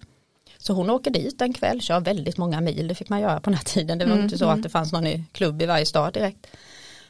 Så 0.57 0.73
hon 0.73 0.89
åker 0.89 1.11
dit 1.11 1.41
en 1.41 1.53
kväll, 1.53 1.81
kör 1.81 1.99
väldigt 1.99 2.37
många 2.37 2.61
mil, 2.61 2.87
det 2.87 2.95
fick 2.95 3.09
man 3.09 3.21
göra 3.21 3.39
på 3.39 3.49
den 3.49 3.57
här 3.57 3.63
tiden, 3.63 3.97
det 3.97 4.05
var 4.05 4.13
mm, 4.13 4.23
inte 4.23 4.37
så 4.37 4.45
mm. 4.45 4.55
att 4.57 4.63
det 4.63 4.69
fanns 4.69 4.91
någon 4.91 5.25
klubb 5.31 5.61
i 5.61 5.65
varje 5.65 5.85
stad 5.85 6.13
direkt. 6.13 6.47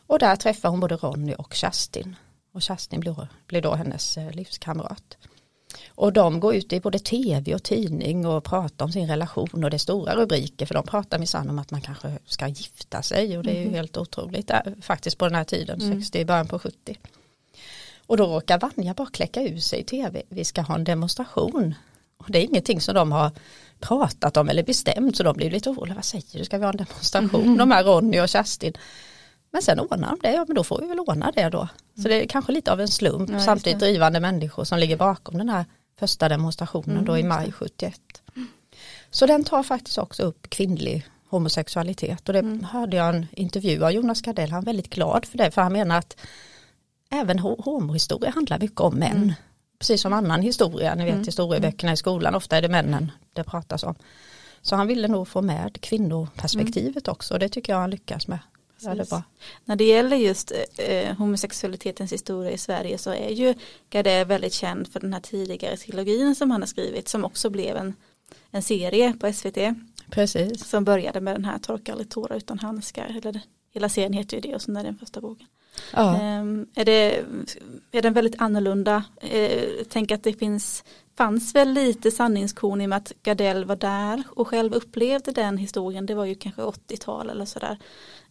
Och 0.08 0.20
där 0.20 0.36
träffar 0.36 0.70
hon 0.70 0.80
både 0.80 0.96
Ronny 0.96 1.34
och 1.34 1.54
Kerstin. 1.54 2.16
Och 2.54 2.62
Kerstin 2.62 3.00
blir, 3.00 3.28
blir 3.48 3.62
då 3.62 3.76
hennes 3.76 4.18
eh, 4.18 4.32
livskamrat. 4.32 5.18
Och 5.98 6.14
de 6.14 6.40
går 6.40 6.56
ut 6.56 6.74
i 6.74 6.80
både 6.80 7.00
tv 7.00 7.56
och 7.56 7.64
tidning 7.64 8.26
och 8.26 8.44
pratar 8.44 8.86
om 8.86 8.92
sin 8.92 9.08
relation 9.08 9.64
och 9.64 9.70
det 9.70 9.78
är 9.78 9.80
stora 9.80 10.16
rubriker 10.16 10.66
för 10.66 10.74
de 10.74 10.84
pratar 10.84 11.20
minsann 11.20 11.50
om 11.50 11.60
att 11.60 11.72
man 11.72 11.82
kanske 11.82 12.20
ska 12.26 12.48
gifta 12.48 13.02
sig 13.02 13.38
och 13.38 13.44
det 13.44 13.52
är 13.52 13.56
ju 13.56 13.62
mm. 13.62 13.74
helt 13.74 13.98
otroligt 13.98 14.50
äh, 14.50 14.60
faktiskt 14.82 15.18
på 15.18 15.26
den 15.26 15.36
här 15.36 15.44
tiden, 15.44 15.82
mm. 15.82 16.00
60 16.00 16.20
i 16.20 16.26
början 16.26 16.48
på 16.48 16.60
70. 16.60 16.98
Och 18.08 18.18
då 18.18 18.26
råkar 18.26 18.60
Vanja 18.60 18.94
bara 18.94 19.08
kläcka 19.08 19.42
ur 19.42 19.60
sig 19.60 19.80
i 19.80 19.84
tv, 19.84 20.22
vi 20.30 20.46
ska 20.46 20.62
ha 20.62 20.76
en 20.76 20.84
demonstration. 20.84 21.76
Och 22.18 22.32
det 22.32 22.40
är 22.40 22.44
ingenting 22.44 22.82
som 22.82 22.96
de 22.96 23.12
har 23.12 23.32
pratat 23.80 24.38
om 24.38 24.50
eller 24.50 24.64
bestämt 24.64 25.18
så 25.18 25.24
de 25.24 25.38
blir 25.38 25.52
lite 25.52 25.70
oroliga, 25.70 25.96
vad 25.96 26.06
säger 26.06 26.38
du, 26.38 26.46
ska 26.46 26.58
vi 26.58 26.64
ha 26.64 26.72
en 26.72 26.78
demonstration, 26.78 27.42
mm. 27.42 27.58
de 27.58 27.72
här 27.72 27.84
Ronny 27.84 28.20
och 28.20 28.30
Kerstin. 28.30 28.74
Men 29.52 29.62
sen 29.62 29.80
ordnar 29.80 30.10
de 30.10 30.20
det, 30.22 30.34
ja 30.34 30.46
men 30.48 30.56
då 30.56 30.64
får 30.64 30.82
vi 30.82 30.88
väl 30.88 31.00
ordna 31.00 31.32
det 31.36 31.50
då. 31.50 31.68
Så 31.96 32.08
det 32.08 32.24
är 32.24 32.28
kanske 32.28 32.52
lite 32.52 32.72
av 32.72 32.82
en 32.82 32.88
slump, 32.88 33.30
ja, 33.30 33.40
samtidigt 33.40 33.80
drivande 33.80 34.20
människor 34.20 34.64
som 34.64 34.80
ligger 34.80 34.98
bakom 34.98 35.38
den 35.38 35.50
här 35.50 35.66
första 36.00 36.30
demonstrationen 36.30 36.92
mm, 36.92 37.06
då 37.06 37.18
i 37.18 37.24
maj 37.24 37.52
71. 37.52 38.02
Så 39.10 39.26
den 39.26 39.44
tar 39.44 39.64
faktiskt 39.64 39.98
också 39.98 40.24
upp 40.24 40.50
kvinnlig 40.50 41.06
homosexualitet 41.30 42.30
och 42.30 42.34
det 42.34 42.40
mm. 42.40 42.64
hörde 42.64 42.98
jag 42.98 43.16
en 43.16 43.28
intervju 43.32 43.84
av 43.84 43.92
Jonas 43.92 44.22
Gardell, 44.22 44.52
han 44.52 44.62
är 44.62 44.66
väldigt 44.66 44.90
glad 44.90 45.26
för 45.26 45.38
det 45.38 45.52
för 45.52 45.62
han 45.62 45.74
menar 45.74 45.98
att 45.98 46.18
även 47.10 47.40
homohistoria 47.40 48.32
handlar 48.32 48.60
mycket 48.60 48.80
om 48.80 48.96
män. 48.96 49.18
Mm. 49.18 49.34
Precis 49.80 50.02
som 50.02 50.14
annan 50.14 50.42
historia, 50.42 50.96
ni 50.96 51.04
vet 51.04 51.14
mm. 51.14 51.26
historieböckerna 51.26 51.94
i 51.94 51.98
skolan, 51.98 52.36
ofta 52.36 52.58
är 52.58 52.62
det 52.62 52.70
männen 52.70 53.12
det 53.34 53.44
pratas 53.44 53.84
om. 53.84 53.96
Så 54.62 54.76
han 54.76 54.88
ville 54.88 55.08
nog 55.08 55.28
få 55.28 55.42
med 55.42 55.82
kvinnoperspektivet 55.82 57.08
mm. 57.08 57.12
också 57.12 57.34
och 57.34 57.40
det 57.40 57.50
tycker 57.50 57.74
jag 57.74 57.80
han 57.80 57.90
lyckas 57.90 58.28
med. 58.28 58.40
Ja, 58.80 58.96
det 58.96 59.24
När 59.66 59.76
det 59.76 59.84
gäller 59.84 60.18
just 60.18 60.52
eh, 60.78 61.16
homosexualitetens 61.18 62.14
historia 62.14 62.52
i 62.52 62.58
Sverige 62.58 62.98
så 62.98 63.10
är 63.10 63.30
ju 63.30 63.54
Gardell 63.90 64.28
väldigt 64.28 64.54
känd 64.54 64.88
för 64.88 65.00
den 65.00 65.14
här 65.14 65.20
tidigare 65.20 65.78
trilogin 65.78 66.36
som 66.36 66.52
han 66.52 66.62
har 66.62 66.68
skrivit 66.68 67.08
som 67.08 67.26
också 67.26 67.50
blev 67.50 67.78
en, 67.78 67.94
en 68.52 68.62
serie 68.62 69.14
på 69.14 69.34
SVT. 69.34 69.58
Precis. 70.12 70.70
Som 70.70 70.84
började 70.84 71.22
med 71.22 71.36
den 71.36 71.46
här 71.46 71.60
Torka 71.60 71.92
aldrig 71.92 72.10
tårar 72.10 72.38
utan 72.38 72.60
handskar. 72.60 73.18
Eller 73.18 73.42
hela 73.74 73.90
serien 73.90 74.14
heter 74.14 74.38
ju 74.38 74.42
det 74.42 74.56
och 74.56 74.62
sen 74.62 74.78
är 74.78 74.84
den 74.84 74.98
första 74.98 75.22
boken. 75.22 75.48
Ja. 75.94 76.40
Um, 76.40 76.68
är, 76.76 76.86
det, 76.86 77.26
är 77.92 78.02
den 78.02 78.14
väldigt 78.14 78.42
annorlunda? 78.42 79.04
Uh, 79.34 79.84
tänk 79.90 80.12
att 80.12 80.24
det 80.24 80.34
finns, 80.34 80.84
fanns 81.18 81.56
väl 81.56 81.74
lite 81.74 82.12
sanningskorn 82.12 82.82
i 82.82 82.86
och 82.86 82.90
med 82.90 82.98
att 82.98 83.12
Gardell 83.24 83.66
var 83.66 83.76
där 83.76 84.24
och 84.30 84.48
själv 84.48 84.74
upplevde 84.74 85.32
den 85.32 85.58
historien. 85.58 86.06
Det 86.06 86.16
var 86.16 86.26
ju 86.26 86.36
kanske 86.36 86.62
80-tal 86.62 87.30
eller 87.30 87.46
sådär. 87.46 87.78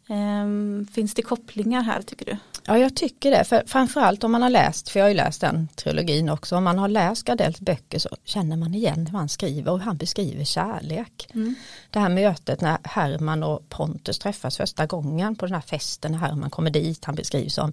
Um, 0.08 0.86
finns 0.86 1.14
det 1.14 1.22
kopplingar 1.22 1.82
här 1.82 2.02
tycker 2.02 2.26
du? 2.26 2.36
Ja 2.64 2.78
jag 2.78 2.96
tycker 2.96 3.30
det, 3.30 3.44
för 3.44 3.62
framförallt 3.66 4.24
om 4.24 4.32
man 4.32 4.42
har 4.42 4.50
läst, 4.50 4.88
för 4.88 5.00
jag 5.00 5.04
har 5.04 5.08
ju 5.08 5.16
läst 5.16 5.40
den 5.40 5.68
trilogin 5.68 6.28
också, 6.28 6.56
om 6.56 6.64
man 6.64 6.78
har 6.78 6.88
läst 6.88 7.24
Gardells 7.24 7.60
böcker 7.60 7.98
så 7.98 8.08
känner 8.24 8.56
man 8.56 8.74
igen 8.74 9.06
hur 9.06 9.18
han 9.18 9.28
skriver 9.28 9.72
och 9.72 9.78
hur 9.78 9.84
han 9.84 9.96
beskriver 9.96 10.44
kärlek. 10.44 11.28
Mm. 11.34 11.54
Det 11.90 11.98
här 11.98 12.08
mötet 12.08 12.60
när 12.60 12.78
Herman 12.84 13.42
och 13.42 13.68
Pontus 13.68 14.18
träffas 14.18 14.56
första 14.56 14.86
gången 14.86 15.36
på 15.36 15.46
den 15.46 15.54
här 15.54 15.60
festen 15.60 16.12
när 16.12 16.18
Herman 16.18 16.50
kommer 16.50 16.70
dit, 16.70 17.04
han 17.04 17.14
beskrivs 17.14 17.54
som 17.54 17.72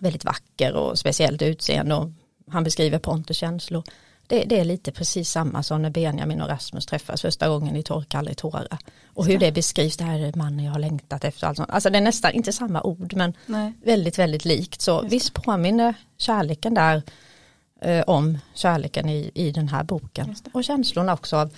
väldigt 0.00 0.24
vacker 0.24 0.72
och 0.72 0.98
speciellt 0.98 1.42
utseende 1.42 1.94
och 1.94 2.10
han 2.50 2.64
beskriver 2.64 2.98
Pontus 2.98 3.36
känslor. 3.36 3.84
Det, 4.26 4.44
det, 4.44 4.60
är 4.60 4.64
lite 4.64 4.92
precis 4.92 5.30
samma 5.30 5.62
som 5.62 5.82
när 5.82 5.90
Benjamin 5.90 6.40
och 6.40 6.48
Rasmus 6.48 6.86
träffas 6.86 7.22
första 7.22 7.48
gången 7.48 7.76
i 7.76 7.82
Torka 7.82 8.18
aldrig 8.18 8.36
tårar. 8.36 8.78
Och 9.06 9.26
hur 9.26 9.38
det 9.38 9.52
beskrivs, 9.52 9.96
det 9.96 10.04
här 10.04 10.20
är 10.20 10.32
mannen 10.36 10.64
jag 10.64 10.72
har 10.72 10.78
längtat 10.78 11.24
efter. 11.24 11.46
Alltså, 11.46 11.62
alltså 11.62 11.90
det 11.90 11.98
är 11.98 12.02
nästan 12.02 12.32
inte 12.32 12.52
samma 12.52 12.82
ord 12.82 13.14
men 13.16 13.34
Nej. 13.46 13.72
väldigt 13.84 14.18
väldigt 14.18 14.44
likt. 14.44 14.80
Så 14.80 15.02
visst 15.02 15.34
påminner 15.34 15.94
kärleken 16.16 16.74
där 16.74 17.02
eh, 17.80 18.04
om 18.06 18.38
kärleken 18.54 19.08
i, 19.08 19.30
i 19.34 19.50
den 19.50 19.68
här 19.68 19.84
boken. 19.84 20.34
Och 20.52 20.64
känslorna 20.64 21.14
också 21.14 21.36
av 21.36 21.54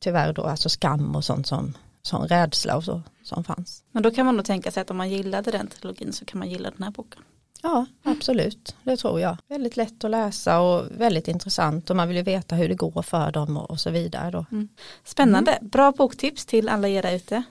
tyvärr 0.00 0.32
då 0.32 0.42
alltså 0.42 0.68
skam 0.68 1.16
och 1.16 1.24
sånt 1.24 1.46
som, 1.46 1.74
som 2.02 2.28
rädsla 2.28 2.76
och 2.76 2.84
så 2.84 3.02
som 3.22 3.44
fanns. 3.44 3.82
Men 3.92 4.02
då 4.02 4.10
kan 4.10 4.26
man 4.26 4.36
nog 4.36 4.44
tänka 4.44 4.70
sig 4.70 4.80
att 4.80 4.90
om 4.90 4.96
man 4.96 5.10
gillade 5.10 5.50
den 5.50 5.66
trilogin 5.66 6.12
så 6.12 6.24
kan 6.24 6.38
man 6.38 6.50
gilla 6.50 6.70
den 6.70 6.82
här 6.82 6.90
boken. 6.90 7.22
Ja, 7.64 7.86
absolut. 8.02 8.76
Det 8.82 8.96
tror 8.96 9.20
jag. 9.20 9.36
Väldigt 9.48 9.76
lätt 9.76 10.04
att 10.04 10.10
läsa 10.10 10.60
och 10.60 10.86
väldigt 10.90 11.28
intressant 11.28 11.90
och 11.90 11.96
man 11.96 12.08
vill 12.08 12.16
ju 12.16 12.22
veta 12.22 12.54
hur 12.54 12.68
det 12.68 12.74
går 12.74 13.02
för 13.02 13.32
dem 13.32 13.56
och, 13.56 13.80
så 13.80 13.90
vidare. 13.90 14.30
Då. 14.30 14.44
Mm. 14.52 14.68
Spännande. 15.04 15.52
Mm. 15.52 15.68
Bra 15.68 15.92
boktips 15.92 16.46
till 16.46 16.68
alla 16.68 16.88
er 16.88 17.02
där 17.02 17.14
ute. 17.14 17.42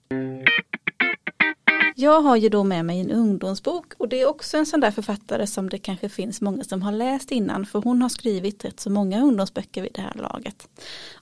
Jag 1.96 2.20
har 2.20 2.36
ju 2.36 2.48
då 2.48 2.64
med 2.64 2.84
mig 2.84 3.00
en 3.00 3.10
ungdomsbok 3.10 3.92
och 3.98 4.08
det 4.08 4.20
är 4.20 4.28
också 4.28 4.56
en 4.56 4.66
sån 4.66 4.80
där 4.80 4.90
författare 4.90 5.46
som 5.46 5.68
det 5.68 5.78
kanske 5.78 6.08
finns 6.08 6.40
många 6.40 6.64
som 6.64 6.82
har 6.82 6.92
läst 6.92 7.30
innan 7.30 7.66
för 7.66 7.82
hon 7.82 8.02
har 8.02 8.08
skrivit 8.08 8.64
rätt 8.64 8.80
så 8.80 8.90
många 8.90 9.22
ungdomsböcker 9.22 9.82
vid 9.82 9.92
det 9.94 10.00
här 10.00 10.14
laget. 10.14 10.68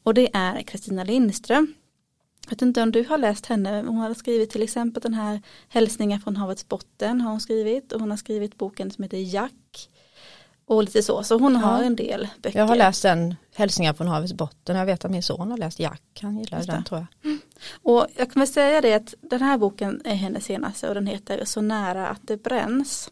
Och 0.03 0.15
det 0.15 0.31
är 0.33 0.63
Kristina 0.63 1.05
Lindström 1.05 1.75
jag 2.45 2.51
vet 2.51 2.63
inte 2.63 2.83
om 2.83 2.93
du 2.93 3.05
har 3.05 3.19
läst 3.19 3.47
henne, 3.47 3.85
hon 3.87 3.97
har 3.97 4.15
skrivit 4.15 4.51
till 4.51 4.63
exempel 4.63 5.03
den 5.03 5.15
här 5.15 5.43
Hälsningar 5.69 6.19
från 6.19 6.37
havets 6.37 6.69
botten 6.69 7.21
har 7.21 7.31
hon 7.31 7.41
skrivit 7.41 7.93
och 7.93 8.01
hon 8.01 8.11
har 8.11 8.17
skrivit 8.17 8.59
boken 8.59 8.91
som 8.91 9.05
heter 9.05 9.35
Jack 9.35 9.89
och 10.67 10.83
lite 10.83 11.03
så, 11.03 11.23
så 11.23 11.39
hon 11.39 11.53
ja. 11.53 11.59
har 11.59 11.83
en 11.83 11.97
del 11.97 12.29
böcker. 12.43 12.59
Jag 12.59 12.67
har 12.67 12.77
läst 12.77 13.03
den, 13.03 13.35
Hälsningar 13.55 13.93
från 13.93 14.07
havets 14.07 14.33
botten, 14.33 14.77
jag 14.77 14.87
vet 14.87 15.05
att 15.05 15.11
min 15.11 15.23
son 15.23 15.51
har 15.51 15.59
läst 15.59 15.79
Jack, 15.79 16.03
han 16.23 16.39
gillar 16.39 16.63
den 16.67 16.85
tror 16.85 17.01
jag. 17.01 17.31
Mm. 17.31 17.41
Och 17.83 18.07
jag 18.17 18.33
kan 18.33 18.41
väl 18.41 18.49
säga 18.49 18.81
det 18.81 18.95
att 18.95 19.15
den 19.21 19.43
här 19.43 19.59
boken 19.59 20.03
är 20.05 20.15
hennes 20.15 20.45
senaste 20.45 20.89
och 20.89 20.95
den 20.95 21.07
heter 21.07 21.45
Så 21.45 21.61
nära 21.61 22.09
att 22.09 22.21
det 22.23 22.43
bränns. 22.43 23.11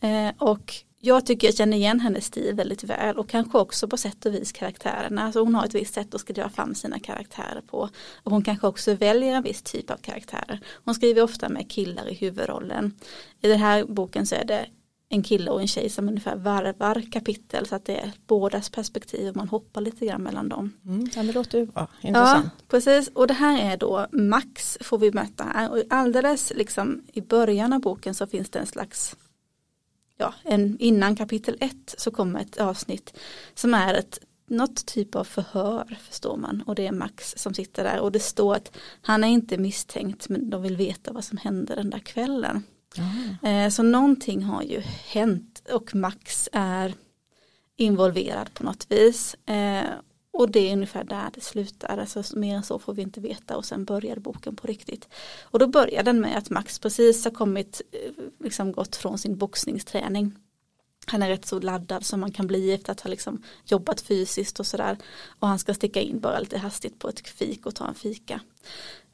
Eh, 0.00 0.30
och 0.38 0.74
jag 1.06 1.26
tycker 1.26 1.46
jag 1.46 1.54
känner 1.54 1.76
igen 1.76 2.00
hennes 2.00 2.24
stil 2.24 2.54
väldigt 2.54 2.84
väl 2.84 3.18
och 3.18 3.28
kanske 3.28 3.58
också 3.58 3.88
på 3.88 3.96
sätt 3.96 4.26
och 4.26 4.34
vis 4.34 4.52
karaktärerna. 4.52 5.22
Alltså 5.22 5.40
hon 5.40 5.54
har 5.54 5.64
ett 5.64 5.74
visst 5.74 5.94
sätt 5.94 6.14
att 6.14 6.20
skriva 6.20 6.48
fram 6.48 6.74
sina 6.74 6.98
karaktärer 6.98 7.62
på. 7.66 7.88
Och 8.22 8.32
hon 8.32 8.44
kanske 8.44 8.66
också 8.66 8.94
väljer 8.94 9.34
en 9.34 9.42
viss 9.42 9.62
typ 9.62 9.90
av 9.90 9.96
karaktärer. 9.96 10.60
Hon 10.84 10.94
skriver 10.94 11.22
ofta 11.22 11.48
med 11.48 11.70
killar 11.70 12.08
i 12.08 12.14
huvudrollen. 12.14 12.94
I 13.40 13.48
den 13.48 13.58
här 13.58 13.84
boken 13.84 14.26
så 14.26 14.34
är 14.34 14.44
det 14.44 14.66
en 15.08 15.22
kille 15.22 15.50
och 15.50 15.60
en 15.60 15.68
tjej 15.68 15.88
som 15.88 16.08
ungefär 16.08 16.36
varvar 16.36 17.02
kapitel 17.12 17.66
så 17.66 17.74
att 17.74 17.84
det 17.84 17.96
är 17.96 18.12
bådas 18.26 18.70
perspektiv 18.70 19.28
och 19.28 19.36
man 19.36 19.48
hoppar 19.48 19.80
lite 19.80 20.06
grann 20.06 20.22
mellan 20.22 20.48
dem. 20.48 20.72
Mm, 20.84 21.08
ja, 21.14 21.22
det 21.22 21.32
låter 21.32 21.58
ju 21.58 21.66
bra, 21.66 21.88
intressant. 22.00 22.44
Ja, 22.44 22.64
precis 22.68 23.08
och 23.08 23.26
det 23.26 23.34
här 23.34 23.72
är 23.72 23.76
då 23.76 24.06
Max 24.12 24.78
får 24.80 24.98
vi 24.98 25.12
möta 25.12 25.44
här 25.44 25.70
och 25.70 25.82
alldeles 25.90 26.52
liksom 26.56 27.02
i 27.12 27.20
början 27.20 27.72
av 27.72 27.80
boken 27.80 28.14
så 28.14 28.26
finns 28.26 28.50
det 28.50 28.58
en 28.58 28.66
slags 28.66 29.16
ja, 30.16 30.34
en, 30.44 30.78
innan 30.78 31.16
kapitel 31.16 31.56
1 31.60 31.94
så 31.98 32.10
kommer 32.10 32.40
ett 32.40 32.58
avsnitt 32.58 33.18
som 33.54 33.74
är 33.74 33.94
ett 33.94 34.18
något 34.48 34.86
typ 34.86 35.14
av 35.14 35.24
förhör 35.24 35.98
förstår 36.08 36.36
man 36.36 36.62
och 36.66 36.74
det 36.74 36.86
är 36.86 36.92
Max 36.92 37.34
som 37.36 37.54
sitter 37.54 37.84
där 37.84 38.00
och 38.00 38.12
det 38.12 38.20
står 38.20 38.54
att 38.54 38.76
han 39.00 39.24
är 39.24 39.28
inte 39.28 39.58
misstänkt 39.58 40.28
men 40.28 40.50
de 40.50 40.62
vill 40.62 40.76
veta 40.76 41.12
vad 41.12 41.24
som 41.24 41.38
hände 41.38 41.74
den 41.74 41.90
där 41.90 41.98
kvällen. 41.98 42.62
Mm. 43.42 43.70
så 43.70 43.82
någonting 43.82 44.42
har 44.42 44.62
ju 44.62 44.80
hänt 45.06 45.62
och 45.72 45.94
Max 45.94 46.48
är 46.52 46.94
involverad 47.76 48.54
på 48.54 48.64
något 48.64 48.86
vis. 48.88 49.36
Och 50.38 50.50
det 50.50 50.68
är 50.68 50.72
ungefär 50.72 51.04
där 51.04 51.30
det 51.34 51.40
slutar, 51.40 51.98
alltså 51.98 52.38
mer 52.38 52.56
än 52.56 52.62
så 52.62 52.78
får 52.78 52.94
vi 52.94 53.02
inte 53.02 53.20
veta 53.20 53.56
och 53.56 53.64
sen 53.64 53.84
börjar 53.84 54.16
boken 54.16 54.56
på 54.56 54.66
riktigt. 54.66 55.08
Och 55.42 55.58
då 55.58 55.66
börjar 55.66 56.02
den 56.02 56.20
med 56.20 56.38
att 56.38 56.50
Max 56.50 56.78
precis 56.78 57.24
har 57.24 57.30
kommit, 57.30 57.82
eh, 57.92 58.24
liksom 58.40 58.72
gått 58.72 58.96
från 58.96 59.18
sin 59.18 59.38
boxningsträning. 59.38 60.32
Han 61.06 61.22
är 61.22 61.28
rätt 61.28 61.46
så 61.46 61.60
laddad 61.60 62.06
som 62.06 62.20
man 62.20 62.32
kan 62.32 62.46
bli 62.46 62.72
efter 62.72 62.92
att 62.92 63.00
ha 63.00 63.10
liksom 63.10 63.42
jobbat 63.64 64.00
fysiskt 64.00 64.60
och 64.60 64.66
sådär. 64.66 64.98
Och 65.38 65.48
han 65.48 65.58
ska 65.58 65.74
sticka 65.74 66.00
in 66.00 66.20
bara 66.20 66.40
lite 66.40 66.58
hastigt 66.58 66.98
på 66.98 67.08
ett 67.08 67.28
fik 67.28 67.66
och 67.66 67.74
ta 67.74 67.88
en 67.88 67.94
fika. 67.94 68.40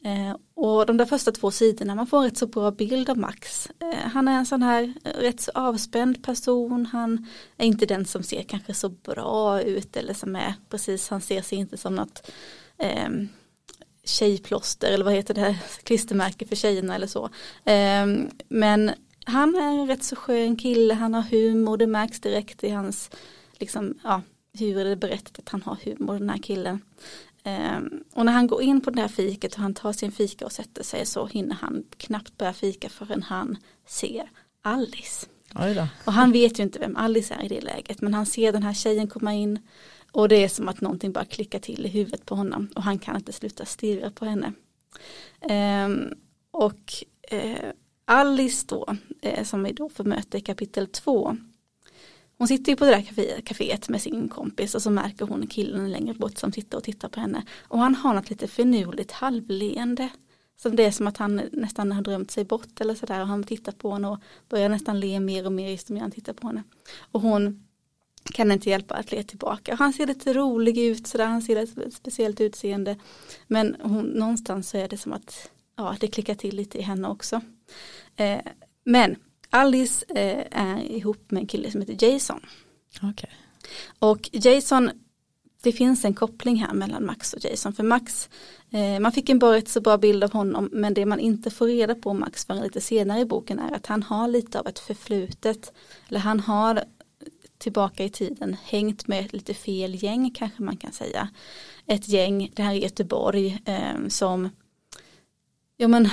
Eh, 0.05 0.37
och 0.55 0.87
de 0.87 0.97
där 0.97 1.07
första 1.07 1.33
två 1.33 1.51
sidorna, 1.51 1.95
man 1.95 2.07
får 2.07 2.19
en 2.19 2.25
rätt 2.25 2.39
så 2.39 2.47
bra 2.47 2.71
bild 2.71 3.11
av 3.11 3.19
Max. 3.19 3.69
Eh, 3.81 4.09
han 4.13 4.29
är 4.29 4.33
en 4.33 4.47
sån 4.47 4.63
här 4.63 4.95
eh, 5.05 5.11
rätt 5.11 5.41
så 5.41 5.51
avspänd 5.55 6.25
person, 6.25 6.87
han 6.87 7.27
är 7.57 7.67
inte 7.67 7.87
den 7.87 8.05
som 8.05 8.23
ser 8.23 8.43
kanske 8.43 8.75
så 8.75 8.89
bra 8.89 9.63
ut 9.63 9.97
eller 9.97 10.15
som 10.15 10.37
är 10.37 10.55
precis, 10.69 11.09
han 11.09 11.21
ser 11.21 11.43
sig 11.43 11.59
inte 11.59 11.77
som 11.77 11.95
något 11.95 12.31
eh, 12.79 13.09
tjejplåster 14.05 14.93
eller 14.93 15.05
vad 15.05 15.15
heter 15.15 15.35
det, 15.35 15.59
klistermärke 15.83 16.47
för 16.47 16.57
tjejerna 16.57 16.95
eller 16.95 17.07
så. 17.07 17.25
Eh, 17.65 18.07
men 18.49 18.91
han 19.25 19.55
är 19.55 19.81
en 19.81 19.87
rätt 19.87 20.05
så 20.05 20.17
skön 20.17 20.57
kille, 20.57 20.95
han 20.95 21.15
har 21.15 21.23
humor, 21.23 21.77
det 21.77 21.87
märks 21.87 22.21
direkt 22.21 22.65
i 22.65 22.71
hans, 22.71 23.11
liksom, 23.59 23.99
ja, 24.05 24.23
hur 24.59 24.79
är 24.79 24.85
det 24.85 24.97
berättat 24.97 25.39
att 25.39 25.49
han 25.49 25.63
har 25.63 25.77
humor 25.85 26.19
den 26.19 26.31
här 26.31 26.39
killen. 26.39 26.81
Um, 27.45 28.05
och 28.13 28.27
när 28.27 28.33
han 28.33 28.47
går 28.47 28.63
in 28.63 28.81
på 28.81 28.91
det 28.91 29.01
här 29.01 29.09
fiket 29.09 29.55
och 29.55 29.61
han 29.61 29.75
tar 29.75 29.93
sin 29.93 30.13
fika 30.13 30.45
och 30.45 30.53
sätter 30.53 30.83
sig 30.83 31.07
så 31.07 31.27
hinner 31.27 31.55
han 31.55 31.85
knappt 31.97 32.39
börja 32.39 32.53
fika 32.53 32.89
förrän 32.89 33.23
han 33.23 33.57
ser 33.87 34.31
Alice. 34.63 35.27
Och 36.05 36.13
han 36.13 36.33
vet 36.33 36.59
ju 36.59 36.63
inte 36.63 36.79
vem 36.79 36.97
Alice 36.97 37.35
är 37.35 37.45
i 37.45 37.49
det 37.49 37.61
läget 37.61 38.01
men 38.01 38.15
han 38.15 38.27
ser 38.27 38.53
den 38.53 38.63
här 38.63 38.75
tjejen 38.75 39.09
komma 39.09 39.35
in 39.35 39.59
och 40.13 40.29
det 40.29 40.45
är 40.45 40.49
som 40.49 40.69
att 40.69 40.81
någonting 40.81 41.13
bara 41.13 41.25
klickar 41.25 41.59
till 41.59 41.87
i 41.87 41.89
huvudet 41.89 42.27
på 42.27 42.35
honom 42.35 42.69
och 42.75 42.83
han 42.83 42.99
kan 42.99 43.17
inte 43.17 43.33
sluta 43.33 43.65
stirra 43.65 44.11
på 44.11 44.25
henne. 44.25 44.53
Um, 45.87 46.15
och 46.51 46.93
uh, 47.33 47.71
Alice 48.05 48.67
då, 48.69 48.97
uh, 49.27 49.45
som 49.45 49.63
vi 49.63 49.73
då 49.73 49.89
får 49.89 50.05
möta 50.05 50.39
i 50.39 50.41
kapitel 50.41 50.87
två 50.87 51.37
hon 52.43 52.49
sitter 52.49 52.73
ju 52.73 52.77
på 52.77 52.85
det 52.85 52.91
där 52.91 53.03
kaféet, 53.03 53.45
kaféet 53.45 53.89
med 53.89 54.03
sin 54.03 54.29
kompis 54.29 54.75
och 54.75 54.83
så 54.83 54.91
märker 54.91 55.27
hon 55.27 55.47
killen 55.47 55.93
längre 55.93 56.15
bort 56.15 56.39
som 56.39 56.53
sitter 56.53 56.77
och 56.77 56.85
tittar 56.85 57.09
på 57.09 57.21
henne. 57.21 57.43
Och 57.61 57.79
han 57.79 57.95
har 57.95 58.15
något 58.15 58.31
lite 58.31 58.49
finurligt 58.49 59.13
halvleende. 59.13 60.09
Så 60.57 60.69
det 60.69 60.85
är 60.85 60.91
som 60.91 61.07
att 61.07 61.17
han 61.17 61.43
nästan 61.53 61.93
har 61.93 62.03
drömt 62.03 62.31
sig 62.31 62.45
bort 62.45 62.81
eller 62.81 62.95
sådär 62.95 63.21
och 63.21 63.27
han 63.27 63.45
tittar 63.45 63.73
på 63.73 63.93
henne 63.93 64.09
och 64.09 64.19
börjar 64.49 64.69
nästan 64.69 65.01
le 65.01 65.21
mer 65.21 65.47
och 65.47 65.53
mer 65.53 65.71
just 65.71 65.89
när 65.89 66.01
han 66.01 66.11
tittar 66.11 66.33
på 66.33 66.47
henne. 66.47 66.63
Och 67.13 67.21
hon 67.21 67.69
kan 68.25 68.53
inte 68.53 68.71
hjälpa 68.71 68.95
att 68.95 69.13
le 69.13 69.23
tillbaka. 69.23 69.75
Han 69.75 69.93
ser 69.93 70.07
lite 70.07 70.33
rolig 70.33 70.79
ut 70.79 71.07
sådär, 71.07 71.27
han 71.27 71.43
ser 71.43 71.57
ett 71.57 71.95
speciellt 71.95 72.41
utseende. 72.41 72.97
Men 73.47 73.77
hon, 73.83 74.05
någonstans 74.05 74.71
så 74.71 74.77
är 74.77 74.89
det 74.89 74.99
som 74.99 75.13
att 75.13 75.51
ja, 75.77 75.97
det 76.01 76.09
klickar 76.09 76.35
till 76.35 76.57
lite 76.57 76.79
i 76.79 76.83
henne 76.83 77.09
också. 77.09 77.41
Eh, 78.17 78.41
men 78.85 79.17
Alice 79.55 80.05
eh, 80.09 80.47
är 80.51 80.83
ihop 80.83 81.31
med 81.31 81.41
en 81.41 81.47
kille 81.47 81.71
som 81.71 81.81
heter 81.81 82.07
Jason. 82.07 82.41
Okay. 83.03 83.31
Och 83.99 84.31
Jason, 84.33 84.91
det 85.63 85.73
finns 85.73 86.05
en 86.05 86.15
koppling 86.15 86.57
här 86.57 86.75
mellan 86.75 87.07
Max 87.07 87.33
och 87.33 87.45
Jason. 87.45 87.73
För 87.73 87.83
Max, 87.83 88.31
eh, 88.71 89.01
man 89.01 89.13
fick 89.13 89.29
en 89.29 89.39
bra, 89.39 89.61
så 89.61 89.81
bra 89.81 89.99
bild 89.99 90.25
av 90.25 90.33
honom 90.33 90.69
men 90.73 90.95
det 90.95 91.07
man 91.07 91.21
inte 91.21 91.51
får 91.51 91.67
reda 91.67 91.95
på 91.95 92.11
om 92.11 92.21
Max 92.21 92.47
förrän 92.47 92.63
lite 92.63 92.81
senare 92.81 93.21
i 93.21 93.25
boken 93.25 93.59
är 93.59 93.73
att 93.73 93.87
han 93.87 94.03
har 94.03 94.29
lite 94.29 94.61
av 94.61 94.67
ett 94.67 94.79
förflutet. 94.79 95.73
Eller 96.09 96.21
han 96.21 96.41
har 96.41 96.85
tillbaka 97.59 98.05
i 98.05 98.11
tiden 98.11 98.57
hängt 98.65 99.07
med 99.07 99.33
lite 99.35 99.55
fel 99.55 100.03
gäng 100.03 100.31
kanske 100.31 100.63
man 100.63 100.77
kan 100.77 100.93
säga. 100.93 101.29
Ett 101.87 102.09
gäng, 102.09 102.51
det 102.55 102.63
här 102.63 102.75
i 102.75 102.83
Göteborg, 102.83 103.63
eh, 103.65 104.09
som 104.09 104.51
ja, 105.77 105.89
men, 105.89 106.09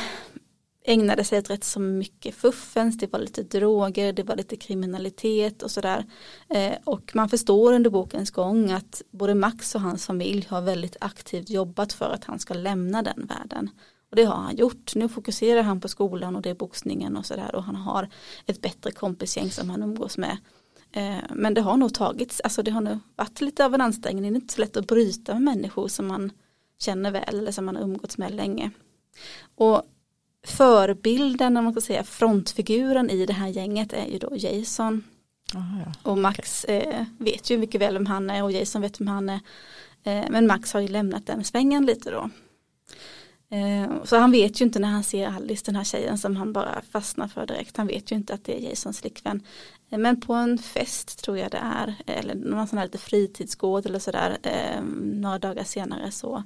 ägnade 0.89 1.23
sig 1.23 1.39
åt 1.39 1.49
rätt 1.49 1.63
så 1.63 1.79
mycket 1.79 2.35
fuffens, 2.35 2.97
det 2.97 3.13
var 3.13 3.19
lite 3.19 3.43
droger, 3.43 4.13
det 4.13 4.23
var 4.23 4.35
lite 4.35 4.55
kriminalitet 4.55 5.63
och 5.63 5.71
sådär. 5.71 6.05
Eh, 6.49 6.73
och 6.83 7.11
man 7.13 7.29
förstår 7.29 7.73
under 7.73 7.89
bokens 7.89 8.31
gång 8.31 8.71
att 8.71 9.01
både 9.11 9.35
Max 9.35 9.75
och 9.75 9.81
hans 9.81 10.05
familj 10.05 10.47
har 10.49 10.61
väldigt 10.61 10.97
aktivt 11.01 11.49
jobbat 11.49 11.93
för 11.93 12.09
att 12.11 12.23
han 12.23 12.39
ska 12.39 12.53
lämna 12.53 13.01
den 13.01 13.25
världen. 13.25 13.69
Och 14.09 14.15
det 14.15 14.23
har 14.23 14.35
han 14.35 14.55
gjort. 14.55 14.95
Nu 14.95 15.09
fokuserar 15.09 15.61
han 15.61 15.81
på 15.81 15.87
skolan 15.87 16.35
och 16.35 16.41
det 16.41 16.49
är 16.49 16.55
boxningen 16.55 17.17
och 17.17 17.25
sådär 17.25 17.55
och 17.55 17.63
han 17.63 17.75
har 17.75 18.09
ett 18.45 18.61
bättre 18.61 18.91
kompisgäng 18.91 19.51
som 19.51 19.69
han 19.69 19.83
umgås 19.83 20.17
med. 20.17 20.37
Eh, 20.91 21.23
men 21.29 21.53
det 21.53 21.61
har 21.61 21.77
nog 21.77 21.93
tagits, 21.93 22.41
alltså 22.41 22.63
det 22.63 22.71
har 22.71 22.81
nog 22.81 22.99
varit 23.15 23.41
lite 23.41 23.65
av 23.65 23.73
en 23.73 23.81
ansträngning. 23.81 24.33
Det 24.33 24.37
är 24.37 24.41
inte 24.41 24.53
så 24.53 24.61
lätt 24.61 24.77
att 24.77 24.87
bryta 24.87 25.33
med 25.33 25.41
människor 25.41 25.87
som 25.87 26.07
man 26.07 26.31
känner 26.79 27.11
väl 27.11 27.39
eller 27.39 27.51
som 27.51 27.65
man 27.65 27.75
har 27.75 27.83
umgåtts 27.83 28.17
med 28.17 28.31
länge. 28.31 28.71
Och 29.55 29.83
förebilden, 30.47 31.57
om 31.57 31.63
man 31.63 31.73
ska 31.73 31.81
säga 31.81 32.03
frontfiguren 32.03 33.09
i 33.09 33.25
det 33.25 33.33
här 33.33 33.47
gänget 33.47 33.93
är 33.93 34.05
ju 34.05 34.17
då 34.17 34.29
Jason. 34.35 35.03
Aha, 35.55 35.77
ja. 35.85 36.11
Och 36.11 36.17
Max 36.17 36.63
okay. 36.63 36.77
eh, 36.77 37.05
vet 37.17 37.49
ju 37.49 37.57
mycket 37.57 37.81
väl 37.81 37.93
vem 37.93 38.05
han 38.05 38.29
är 38.29 38.43
och 38.43 38.51
Jason 38.51 38.81
vet 38.81 39.01
vem 39.01 39.07
han 39.07 39.29
är. 39.29 39.39
Eh, 40.03 40.25
men 40.29 40.47
Max 40.47 40.73
har 40.73 40.81
ju 40.81 40.87
lämnat 40.87 41.27
den 41.27 41.43
svängen 41.43 41.85
lite 41.85 42.11
då. 42.11 42.29
Eh, 43.51 44.03
så 44.03 44.17
han 44.17 44.31
vet 44.31 44.61
ju 44.61 44.65
inte 44.65 44.79
när 44.79 44.87
han 44.87 45.03
ser 45.03 45.27
Alice, 45.27 45.65
den 45.65 45.75
här 45.75 45.83
tjejen 45.83 46.17
som 46.17 46.35
han 46.35 46.53
bara 46.53 46.81
fastnar 46.91 47.27
för 47.27 47.45
direkt. 47.45 47.77
Han 47.77 47.87
vet 47.87 48.11
ju 48.11 48.15
inte 48.15 48.33
att 48.33 48.45
det 48.45 48.57
är 48.57 48.69
Jasons 48.69 49.01
flickvän. 49.01 49.43
Eh, 49.89 49.97
men 49.97 50.21
på 50.21 50.33
en 50.33 50.57
fest 50.57 51.23
tror 51.23 51.37
jag 51.37 51.51
det 51.51 51.61
är, 51.63 51.95
eller 52.05 52.35
någon 52.35 52.67
sån 52.67 52.77
här 52.77 52.85
lite 52.85 52.97
fritidsgård 52.97 53.85
eller 53.85 53.99
sådär, 53.99 54.37
eh, 54.43 54.81
några 55.01 55.39
dagar 55.39 55.63
senare 55.63 56.11
så 56.11 56.43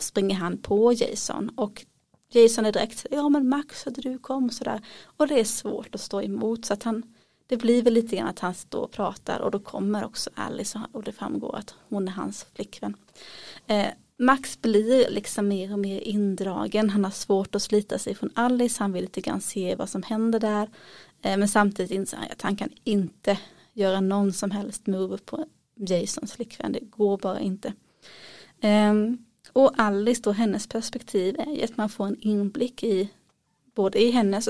springer 0.00 0.34
han 0.34 0.58
på 0.58 0.92
Jason 0.92 1.50
och 1.56 1.84
Jason 2.30 2.66
är 2.66 2.72
direkt, 2.72 3.06
ja 3.10 3.28
men 3.28 3.48
Max 3.48 3.84
hade 3.84 4.00
du 4.00 4.18
kom 4.18 4.50
sådär. 4.50 4.80
Och 5.16 5.26
det 5.26 5.40
är 5.40 5.44
svårt 5.44 5.94
att 5.94 6.00
stå 6.00 6.22
emot 6.22 6.64
så 6.64 6.72
att 6.72 6.82
han, 6.82 7.02
det 7.46 7.56
blir 7.56 7.82
väl 7.82 7.92
lite 7.92 8.16
grann 8.16 8.28
att 8.28 8.38
han 8.38 8.54
står 8.54 8.82
och 8.82 8.90
pratar 8.90 9.40
och 9.40 9.50
då 9.50 9.58
kommer 9.58 10.04
också 10.04 10.30
Alice 10.34 10.80
och 10.92 11.02
det 11.02 11.12
framgår 11.12 11.56
att 11.56 11.74
hon 11.88 12.08
är 12.08 12.12
hans 12.12 12.46
flickvän. 12.54 12.96
Eh, 13.66 13.86
Max 14.18 14.60
blir 14.62 15.10
liksom 15.10 15.48
mer 15.48 15.72
och 15.72 15.78
mer 15.78 16.00
indragen, 16.00 16.90
han 16.90 17.04
har 17.04 17.10
svårt 17.10 17.54
att 17.54 17.62
slita 17.62 17.98
sig 17.98 18.14
från 18.14 18.30
Alice, 18.34 18.82
han 18.82 18.92
vill 18.92 19.02
lite 19.02 19.20
grann 19.20 19.40
se 19.40 19.74
vad 19.74 19.88
som 19.88 20.02
händer 20.02 20.40
där. 20.40 20.70
Eh, 21.22 21.36
men 21.36 21.48
samtidigt 21.48 21.90
inser 21.90 22.16
han 22.16 22.26
att 22.30 22.42
han 22.42 22.56
kan 22.56 22.70
inte 22.84 23.38
göra 23.72 24.00
någon 24.00 24.32
som 24.32 24.50
helst 24.50 24.86
move 24.86 25.18
på 25.18 25.46
Jasons 25.76 26.32
flickvän, 26.32 26.72
det 26.72 26.80
går 26.80 27.18
bara 27.18 27.40
inte. 27.40 27.72
Um, 28.62 29.23
och 29.52 29.72
Alice 29.76 30.22
då, 30.24 30.32
hennes 30.32 30.66
perspektiv 30.66 31.40
är 31.40 31.52
ju 31.52 31.62
att 31.62 31.76
man 31.76 31.88
får 31.88 32.06
en 32.06 32.20
inblick 32.20 32.82
i 32.82 33.10
både 33.74 34.02
i 34.02 34.10
hennes 34.10 34.44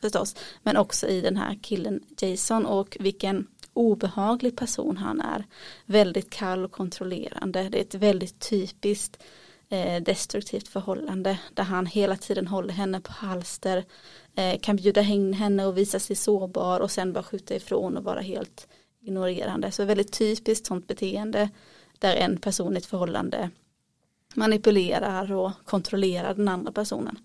förstås 0.00 0.36
men 0.62 0.76
också 0.76 1.06
i 1.06 1.20
den 1.20 1.36
här 1.36 1.58
killen 1.62 2.00
Jason 2.20 2.66
och 2.66 2.96
vilken 3.00 3.46
obehaglig 3.72 4.56
person 4.56 4.96
han 4.96 5.20
är. 5.20 5.44
Väldigt 5.86 6.30
kall 6.30 6.64
och 6.64 6.72
kontrollerande. 6.72 7.68
Det 7.68 7.78
är 7.78 7.82
ett 7.82 7.94
väldigt 7.94 8.50
typiskt 8.50 9.22
eh, 9.68 10.02
destruktivt 10.02 10.68
förhållande 10.68 11.38
där 11.54 11.64
han 11.64 11.86
hela 11.86 12.16
tiden 12.16 12.46
håller 12.46 12.74
henne 12.74 13.00
på 13.00 13.12
halster 13.12 13.84
eh, 14.34 14.58
kan 14.60 14.76
bjuda 14.76 15.02
in 15.02 15.32
henne 15.32 15.66
och 15.66 15.78
visa 15.78 15.98
sig 15.98 16.16
sårbar 16.16 16.80
och 16.80 16.90
sen 16.90 17.12
bara 17.12 17.24
skjuta 17.24 17.54
ifrån 17.54 17.96
och 17.96 18.04
vara 18.04 18.20
helt 18.20 18.68
ignorerande. 19.00 19.70
Så 19.70 19.84
väldigt 19.84 20.12
typiskt 20.12 20.66
sånt 20.66 20.86
beteende 20.86 21.50
där 21.98 22.16
en 22.16 22.36
person 22.36 22.74
i 22.74 22.76
ett 22.76 22.86
förhållande 22.86 23.50
manipulerar 24.36 25.32
och 25.32 25.52
kontrollerar 25.64 26.34
den 26.34 26.48
andra 26.48 26.72
personen. 26.72 27.18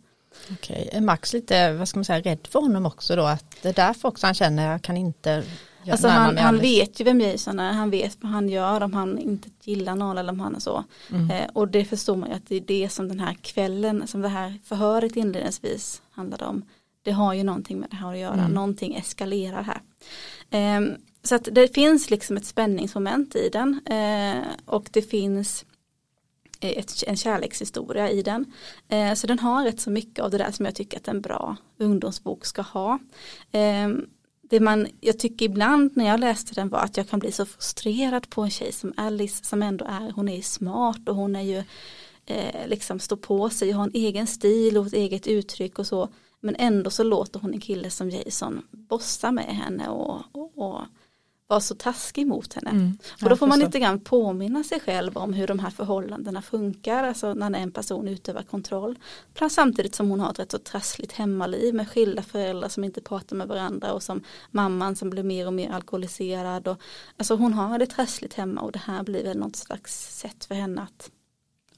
Okej, 0.51 0.89
är 0.91 1.01
Max 1.01 1.33
lite, 1.33 1.73
vad 1.73 1.87
ska 1.87 1.99
man 1.99 2.05
säga, 2.05 2.21
rädd 2.21 2.47
för 2.51 2.59
honom 2.59 2.85
också 2.85 3.15
då? 3.15 3.23
Att 3.23 3.55
det 3.61 3.69
är 3.69 3.73
därför 3.73 4.07
också 4.07 4.27
han 4.27 4.33
känner, 4.33 4.71
jag 4.71 4.81
kan 4.81 4.97
inte 4.97 5.43
Alltså 5.91 6.07
han, 6.07 6.37
han 6.37 6.59
vet 6.59 6.99
ju 6.99 7.03
vem 7.03 7.21
Jason 7.21 7.59
är, 7.59 7.73
han 7.73 7.89
vet 7.89 8.17
vad 8.21 8.31
han 8.31 8.49
gör 8.49 8.83
om 8.83 8.93
han 8.93 9.19
inte 9.19 9.49
gillar 9.63 9.95
någon 9.95 10.17
eller 10.17 10.33
om 10.33 10.39
han 10.39 10.55
är 10.55 10.59
så. 10.59 10.83
Mm. 11.11 11.31
Eh, 11.31 11.49
och 11.53 11.67
det 11.67 11.85
förstår 11.85 12.15
man 12.15 12.29
ju 12.29 12.35
att 12.35 12.47
det 12.47 12.55
är 12.55 12.61
det 12.61 12.89
som 12.89 13.07
den 13.07 13.19
här 13.19 13.33
kvällen, 13.33 14.07
som 14.07 14.21
det 14.21 14.27
här 14.27 14.59
förhöret 14.65 15.15
inledningsvis 15.15 16.01
handlade 16.11 16.45
om. 16.45 16.65
Det 17.03 17.11
har 17.11 17.33
ju 17.33 17.43
någonting 17.43 17.79
med 17.79 17.89
det 17.89 17.95
här 17.95 18.11
att 18.11 18.17
göra, 18.17 18.33
mm. 18.33 18.51
någonting 18.51 18.95
eskalerar 18.95 19.63
här. 19.63 19.81
Eh, 20.49 20.81
så 21.23 21.35
att 21.35 21.47
det 21.51 21.73
finns 21.73 22.09
liksom 22.09 22.37
ett 22.37 22.45
spänningsmoment 22.45 23.35
i 23.35 23.49
den 23.49 23.79
eh, 23.85 24.43
och 24.65 24.89
det 24.91 25.01
finns 25.01 25.65
Eh, 26.59 26.69
ett, 26.69 27.03
en 27.07 27.17
kärlekshistoria 27.17 28.11
i 28.11 28.21
den. 28.21 28.53
Eh, 28.87 29.13
så 29.13 29.27
den 29.27 29.39
har 29.39 29.63
rätt 29.63 29.79
så 29.79 29.91
mycket 29.91 30.25
av 30.25 30.31
det 30.31 30.37
där 30.37 30.51
som 30.51 30.65
jag 30.65 30.75
tycker 30.75 30.97
att 30.97 31.07
en 31.07 31.21
bra 31.21 31.55
ungdomsbok 31.77 32.45
ska 32.45 32.61
ha. 32.61 32.99
Eh, 33.51 33.89
det 34.41 34.59
man, 34.59 34.87
jag 34.99 35.19
tycker 35.19 35.45
ibland 35.45 35.91
när 35.97 36.05
jag 36.05 36.19
läste 36.19 36.53
den 36.53 36.69
var 36.69 36.79
att 36.79 36.97
jag 36.97 37.09
kan 37.09 37.19
bli 37.19 37.31
så 37.31 37.45
frustrerad 37.45 38.29
på 38.29 38.41
en 38.41 38.49
tjej 38.49 38.71
som 38.71 38.93
Alice 38.97 39.45
som 39.45 39.61
ändå 39.61 39.85
är, 39.85 40.11
hon 40.11 40.29
är 40.29 40.41
smart 40.41 41.09
och 41.09 41.15
hon 41.15 41.35
är 41.35 41.41
ju 41.41 41.63
eh, 42.25 42.67
liksom 42.67 42.99
står 42.99 43.17
på 43.17 43.49
sig, 43.49 43.71
har 43.71 43.83
en 43.83 43.91
egen 43.93 44.27
stil 44.27 44.77
och 44.77 44.87
ett 44.87 44.93
eget 44.93 45.27
uttryck 45.27 45.79
och 45.79 45.87
så. 45.87 46.09
Men 46.39 46.55
ändå 46.59 46.89
så 46.89 47.03
låter 47.03 47.39
hon 47.39 47.53
en 47.53 47.59
kille 47.59 47.89
som 47.89 48.09
Jason 48.09 48.61
bossa 48.71 49.31
med 49.31 49.45
henne 49.45 49.89
och, 49.89 50.21
och, 50.31 50.57
och 50.57 50.81
vara 51.49 51.59
så 51.59 51.75
taskig 51.75 52.27
mot 52.27 52.53
henne. 52.53 52.69
Mm, 52.69 52.97
och 53.23 53.29
då 53.29 53.35
får 53.35 53.47
man 53.47 53.59
lite 53.59 53.79
grann 53.79 53.99
påminna 53.99 54.63
sig 54.63 54.79
själv 54.79 55.17
om 55.17 55.33
hur 55.33 55.47
de 55.47 55.59
här 55.59 55.69
förhållandena 55.69 56.41
funkar, 56.41 57.03
alltså 57.03 57.33
när 57.33 57.59
en 57.59 57.71
person 57.71 58.07
utövar 58.07 58.43
kontroll. 58.43 58.99
Samtidigt 59.49 59.95
som 59.95 60.09
hon 60.09 60.19
har 60.19 60.31
ett 60.31 60.39
rätt 60.39 60.51
så 60.51 60.57
trassligt 60.57 61.11
hemmaliv 61.11 61.75
med 61.75 61.89
skilda 61.89 62.21
föräldrar 62.21 62.69
som 62.69 62.83
inte 62.83 63.01
pratar 63.01 63.35
med 63.35 63.47
varandra 63.47 63.93
och 63.93 64.03
som 64.03 64.23
mamman 64.51 64.95
som 64.95 65.09
blir 65.09 65.23
mer 65.23 65.47
och 65.47 65.53
mer 65.53 65.71
alkoholiserad. 65.71 66.67
Och, 66.67 66.77
alltså 67.17 67.35
hon 67.35 67.53
har 67.53 67.79
det 67.79 67.87
trassligt 67.87 68.33
hemma 68.33 68.61
och 68.61 68.71
det 68.71 68.81
här 68.85 69.03
blir 69.03 69.23
väl 69.23 69.37
något 69.37 69.55
slags 69.55 70.19
sätt 70.19 70.45
för 70.45 70.55
henne 70.55 70.81
att 70.81 71.11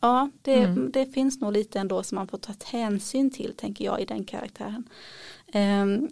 Ja, 0.04 0.30
det, 0.42 0.54
mm. 0.54 0.92
det 0.92 1.06
finns 1.06 1.42
nog 1.42 1.54
lite 1.54 1.80
ändå 1.80 2.04
som 2.04 2.16
man 2.16 2.28
får 2.28 2.38
ta 2.38 2.54
hänsyn 2.66 3.32
till 3.32 3.54
tänker 3.58 3.86
jag 3.86 4.02
i 4.02 4.06
den 4.06 4.24
karaktären. 4.24 4.90
Um, 5.54 6.10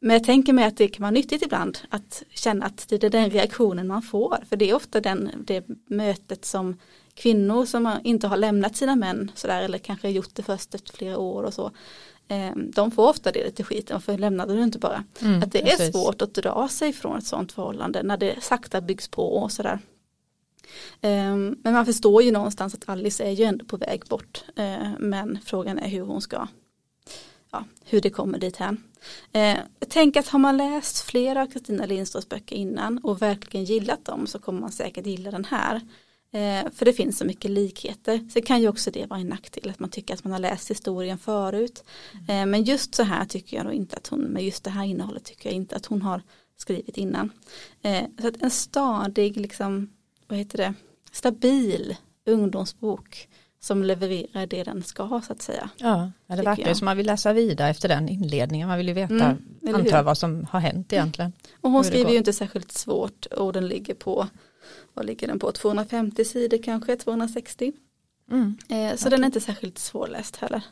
men 0.00 0.14
jag 0.14 0.24
tänker 0.24 0.52
mig 0.52 0.64
att 0.64 0.76
det 0.76 0.88
kan 0.88 1.02
vara 1.02 1.10
nyttigt 1.10 1.42
ibland 1.42 1.78
att 1.88 2.22
känna 2.30 2.66
att 2.66 2.88
det 2.88 3.04
är 3.04 3.10
den 3.10 3.30
reaktionen 3.30 3.86
man 3.86 4.02
får. 4.02 4.38
För 4.48 4.56
det 4.56 4.70
är 4.70 4.74
ofta 4.74 5.00
den, 5.00 5.30
det 5.44 5.64
mötet 5.86 6.44
som 6.44 6.76
kvinnor 7.14 7.64
som 7.64 7.98
inte 8.04 8.26
har 8.26 8.36
lämnat 8.36 8.76
sina 8.76 8.96
män 8.96 9.30
sådär 9.34 9.62
eller 9.62 9.78
kanske 9.78 10.10
gjort 10.10 10.34
det 10.34 10.42
först 10.42 10.74
efter 10.74 10.96
flera 10.96 11.18
år 11.18 11.42
och 11.42 11.54
så. 11.54 11.70
Eh, 12.28 12.52
de 12.56 12.90
får 12.90 13.08
ofta 13.08 13.32
det 13.32 13.44
lite 13.44 13.64
skit, 13.64 13.90
varför 13.90 14.18
lämnade 14.18 14.54
du 14.54 14.62
inte 14.62 14.78
bara? 14.78 15.04
Mm, 15.20 15.42
att 15.42 15.52
det 15.52 15.62
precis. 15.62 15.80
är 15.80 15.92
svårt 15.92 16.22
att 16.22 16.34
dra 16.34 16.68
sig 16.68 16.92
från 16.92 17.18
ett 17.18 17.26
sådant 17.26 17.52
förhållande 17.52 18.02
när 18.02 18.16
det 18.16 18.42
sakta 18.42 18.80
byggs 18.80 19.08
på 19.08 19.36
och 19.36 19.52
sådär. 19.52 19.78
Eh, 21.00 21.36
men 21.36 21.72
man 21.72 21.86
förstår 21.86 22.22
ju 22.22 22.30
någonstans 22.30 22.74
att 22.74 22.88
Alice 22.88 23.24
är 23.24 23.30
ju 23.30 23.44
ändå 23.44 23.64
på 23.64 23.76
väg 23.76 24.02
bort. 24.08 24.44
Eh, 24.56 24.88
men 24.98 25.38
frågan 25.44 25.78
är 25.78 25.88
hur 25.88 26.00
hon 26.02 26.20
ska, 26.20 26.48
ja, 27.52 27.64
hur 27.84 28.00
det 28.00 28.10
kommer 28.10 28.38
dit 28.38 28.56
här. 28.56 28.76
Eh, 29.32 29.58
tänk 29.88 30.16
att 30.16 30.28
har 30.28 30.38
man 30.38 30.56
läst 30.56 31.00
flera 31.00 31.42
av 31.42 31.46
Kristina 31.46 31.86
Lindströms 31.86 32.28
böcker 32.28 32.56
innan 32.56 32.98
och 32.98 33.22
verkligen 33.22 33.64
gillat 33.64 34.04
dem 34.04 34.26
så 34.26 34.38
kommer 34.38 34.60
man 34.60 34.72
säkert 34.72 35.06
gilla 35.06 35.30
den 35.30 35.44
här. 35.44 35.80
Eh, 36.32 36.70
för 36.72 36.84
det 36.84 36.92
finns 36.92 37.18
så 37.18 37.24
mycket 37.24 37.50
likheter. 37.50 38.28
Sen 38.32 38.42
kan 38.42 38.60
ju 38.60 38.68
också 38.68 38.90
det 38.90 39.06
vara 39.06 39.20
en 39.20 39.28
nackdel 39.28 39.70
att 39.70 39.78
man 39.78 39.90
tycker 39.90 40.14
att 40.14 40.24
man 40.24 40.32
har 40.32 40.38
läst 40.38 40.70
historien 40.70 41.18
förut. 41.18 41.84
Eh, 42.28 42.46
men 42.46 42.64
just 42.64 42.94
så 42.94 43.02
här 43.02 43.24
tycker 43.24 43.56
jag 43.56 43.66
då 43.66 43.72
inte 43.72 43.96
att 43.96 44.06
hon, 44.06 44.20
med 44.20 44.44
just 44.44 44.64
det 44.64 44.70
här 44.70 44.84
innehållet 44.84 45.24
tycker 45.24 45.48
jag 45.48 45.56
inte 45.56 45.76
att 45.76 45.86
hon 45.86 46.02
har 46.02 46.22
skrivit 46.56 46.98
innan. 46.98 47.32
Eh, 47.82 48.04
så 48.20 48.28
att 48.28 48.42
en 48.42 48.50
stadig, 48.50 49.36
liksom, 49.36 49.90
vad 50.26 50.38
heter 50.38 50.58
det, 50.58 50.74
stabil 51.12 51.96
ungdomsbok 52.26 53.28
som 53.60 53.82
levererar 53.82 54.46
det 54.46 54.64
den 54.64 54.82
ska 54.82 55.02
ha 55.02 55.22
så 55.22 55.32
att 55.32 55.42
säga. 55.42 55.70
Ja, 55.76 56.10
det 56.26 56.42
verkar 56.42 56.68
ju 56.68 56.74
som 56.74 56.84
man 56.84 56.96
vill 56.96 57.06
läsa 57.06 57.32
vidare 57.32 57.70
efter 57.70 57.88
den 57.88 58.08
inledningen. 58.08 58.68
Man 58.68 58.78
vill 58.78 58.88
ju 58.88 58.94
veta, 58.94 59.14
Mm, 59.62 59.74
antar 59.74 60.02
vad 60.02 60.18
som 60.18 60.46
har 60.50 60.60
hänt 60.60 60.92
egentligen. 60.92 61.32
Och 61.60 61.70
hon 61.70 61.84
skriver 61.84 62.10
ju 62.10 62.18
inte 62.18 62.32
särskilt 62.32 62.72
svårt 62.72 63.26
och 63.26 63.52
den 63.52 63.68
ligger 63.68 63.94
på, 63.94 64.28
vad 64.94 65.06
ligger 65.06 65.28
den 65.28 65.38
på, 65.38 65.52
250 65.52 66.24
sidor 66.24 66.62
kanske, 66.62 66.96
260. 66.96 67.72
Mm. 68.30 68.58
Eh, 68.68 68.96
så 68.96 69.08
den 69.08 69.22
är 69.22 69.26
inte 69.26 69.40
särskilt 69.40 69.78
svårläst 69.78 70.36
heller. 70.36 70.62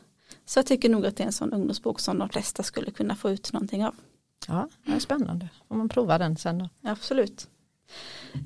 Så 0.45 0.59
jag 0.59 0.65
tycker 0.65 0.89
nog 0.89 1.05
att 1.05 1.15
det 1.17 1.23
är 1.23 1.27
en 1.27 1.33
sån 1.33 1.53
ungdomsbok 1.53 1.99
som 1.99 2.19
de 2.19 2.29
flesta 2.29 2.63
skulle 2.63 2.91
kunna 2.91 3.15
få 3.15 3.29
ut 3.31 3.53
någonting 3.53 3.85
av. 3.85 3.95
Ja, 4.47 4.69
det 4.85 4.91
är 4.91 4.99
spännande. 4.99 5.49
Får 5.67 5.75
man 5.75 5.89
prova 5.89 6.17
den 6.17 6.37
sen 6.37 6.57
då. 6.57 6.69
Absolut. 6.83 7.47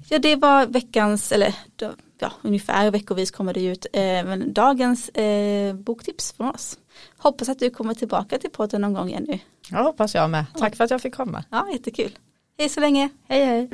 Ja 0.10 0.19
det 0.19 0.36
var 0.36 0.65
veckans, 0.67 1.32
eller 1.32 1.56
då, 1.75 1.91
ja, 2.19 2.32
ungefär 2.41 2.91
veckovis 2.91 3.32
kommer 3.32 3.54
det 3.54 3.65
ut, 3.65 3.86
eh, 3.93 4.02
men 4.02 4.54
dagens 4.54 5.10
eh, 5.10 5.76
boktips 5.76 6.34
från 6.34 6.49
oss. 6.49 6.78
Hoppas 7.17 7.49
att 7.49 7.60
du 7.60 7.69
kommer 7.69 7.93
tillbaka 7.93 8.38
till 8.38 8.49
podden 8.49 8.82
någon 8.82 8.93
gång 8.93 9.10
Jenny. 9.10 9.39
Ja, 9.71 9.82
hoppas 9.82 10.15
jag 10.15 10.30
med. 10.30 10.45
Tack 10.58 10.76
för 10.76 10.84
att 10.84 10.91
jag 10.91 11.02
fick 11.02 11.15
komma. 11.15 11.43
Ja, 11.49 11.67
jättekul. 11.73 12.17
Hej 12.58 12.69
så 12.69 12.80
länge. 12.80 13.10
Hej 13.28 13.45
hej. 13.45 13.69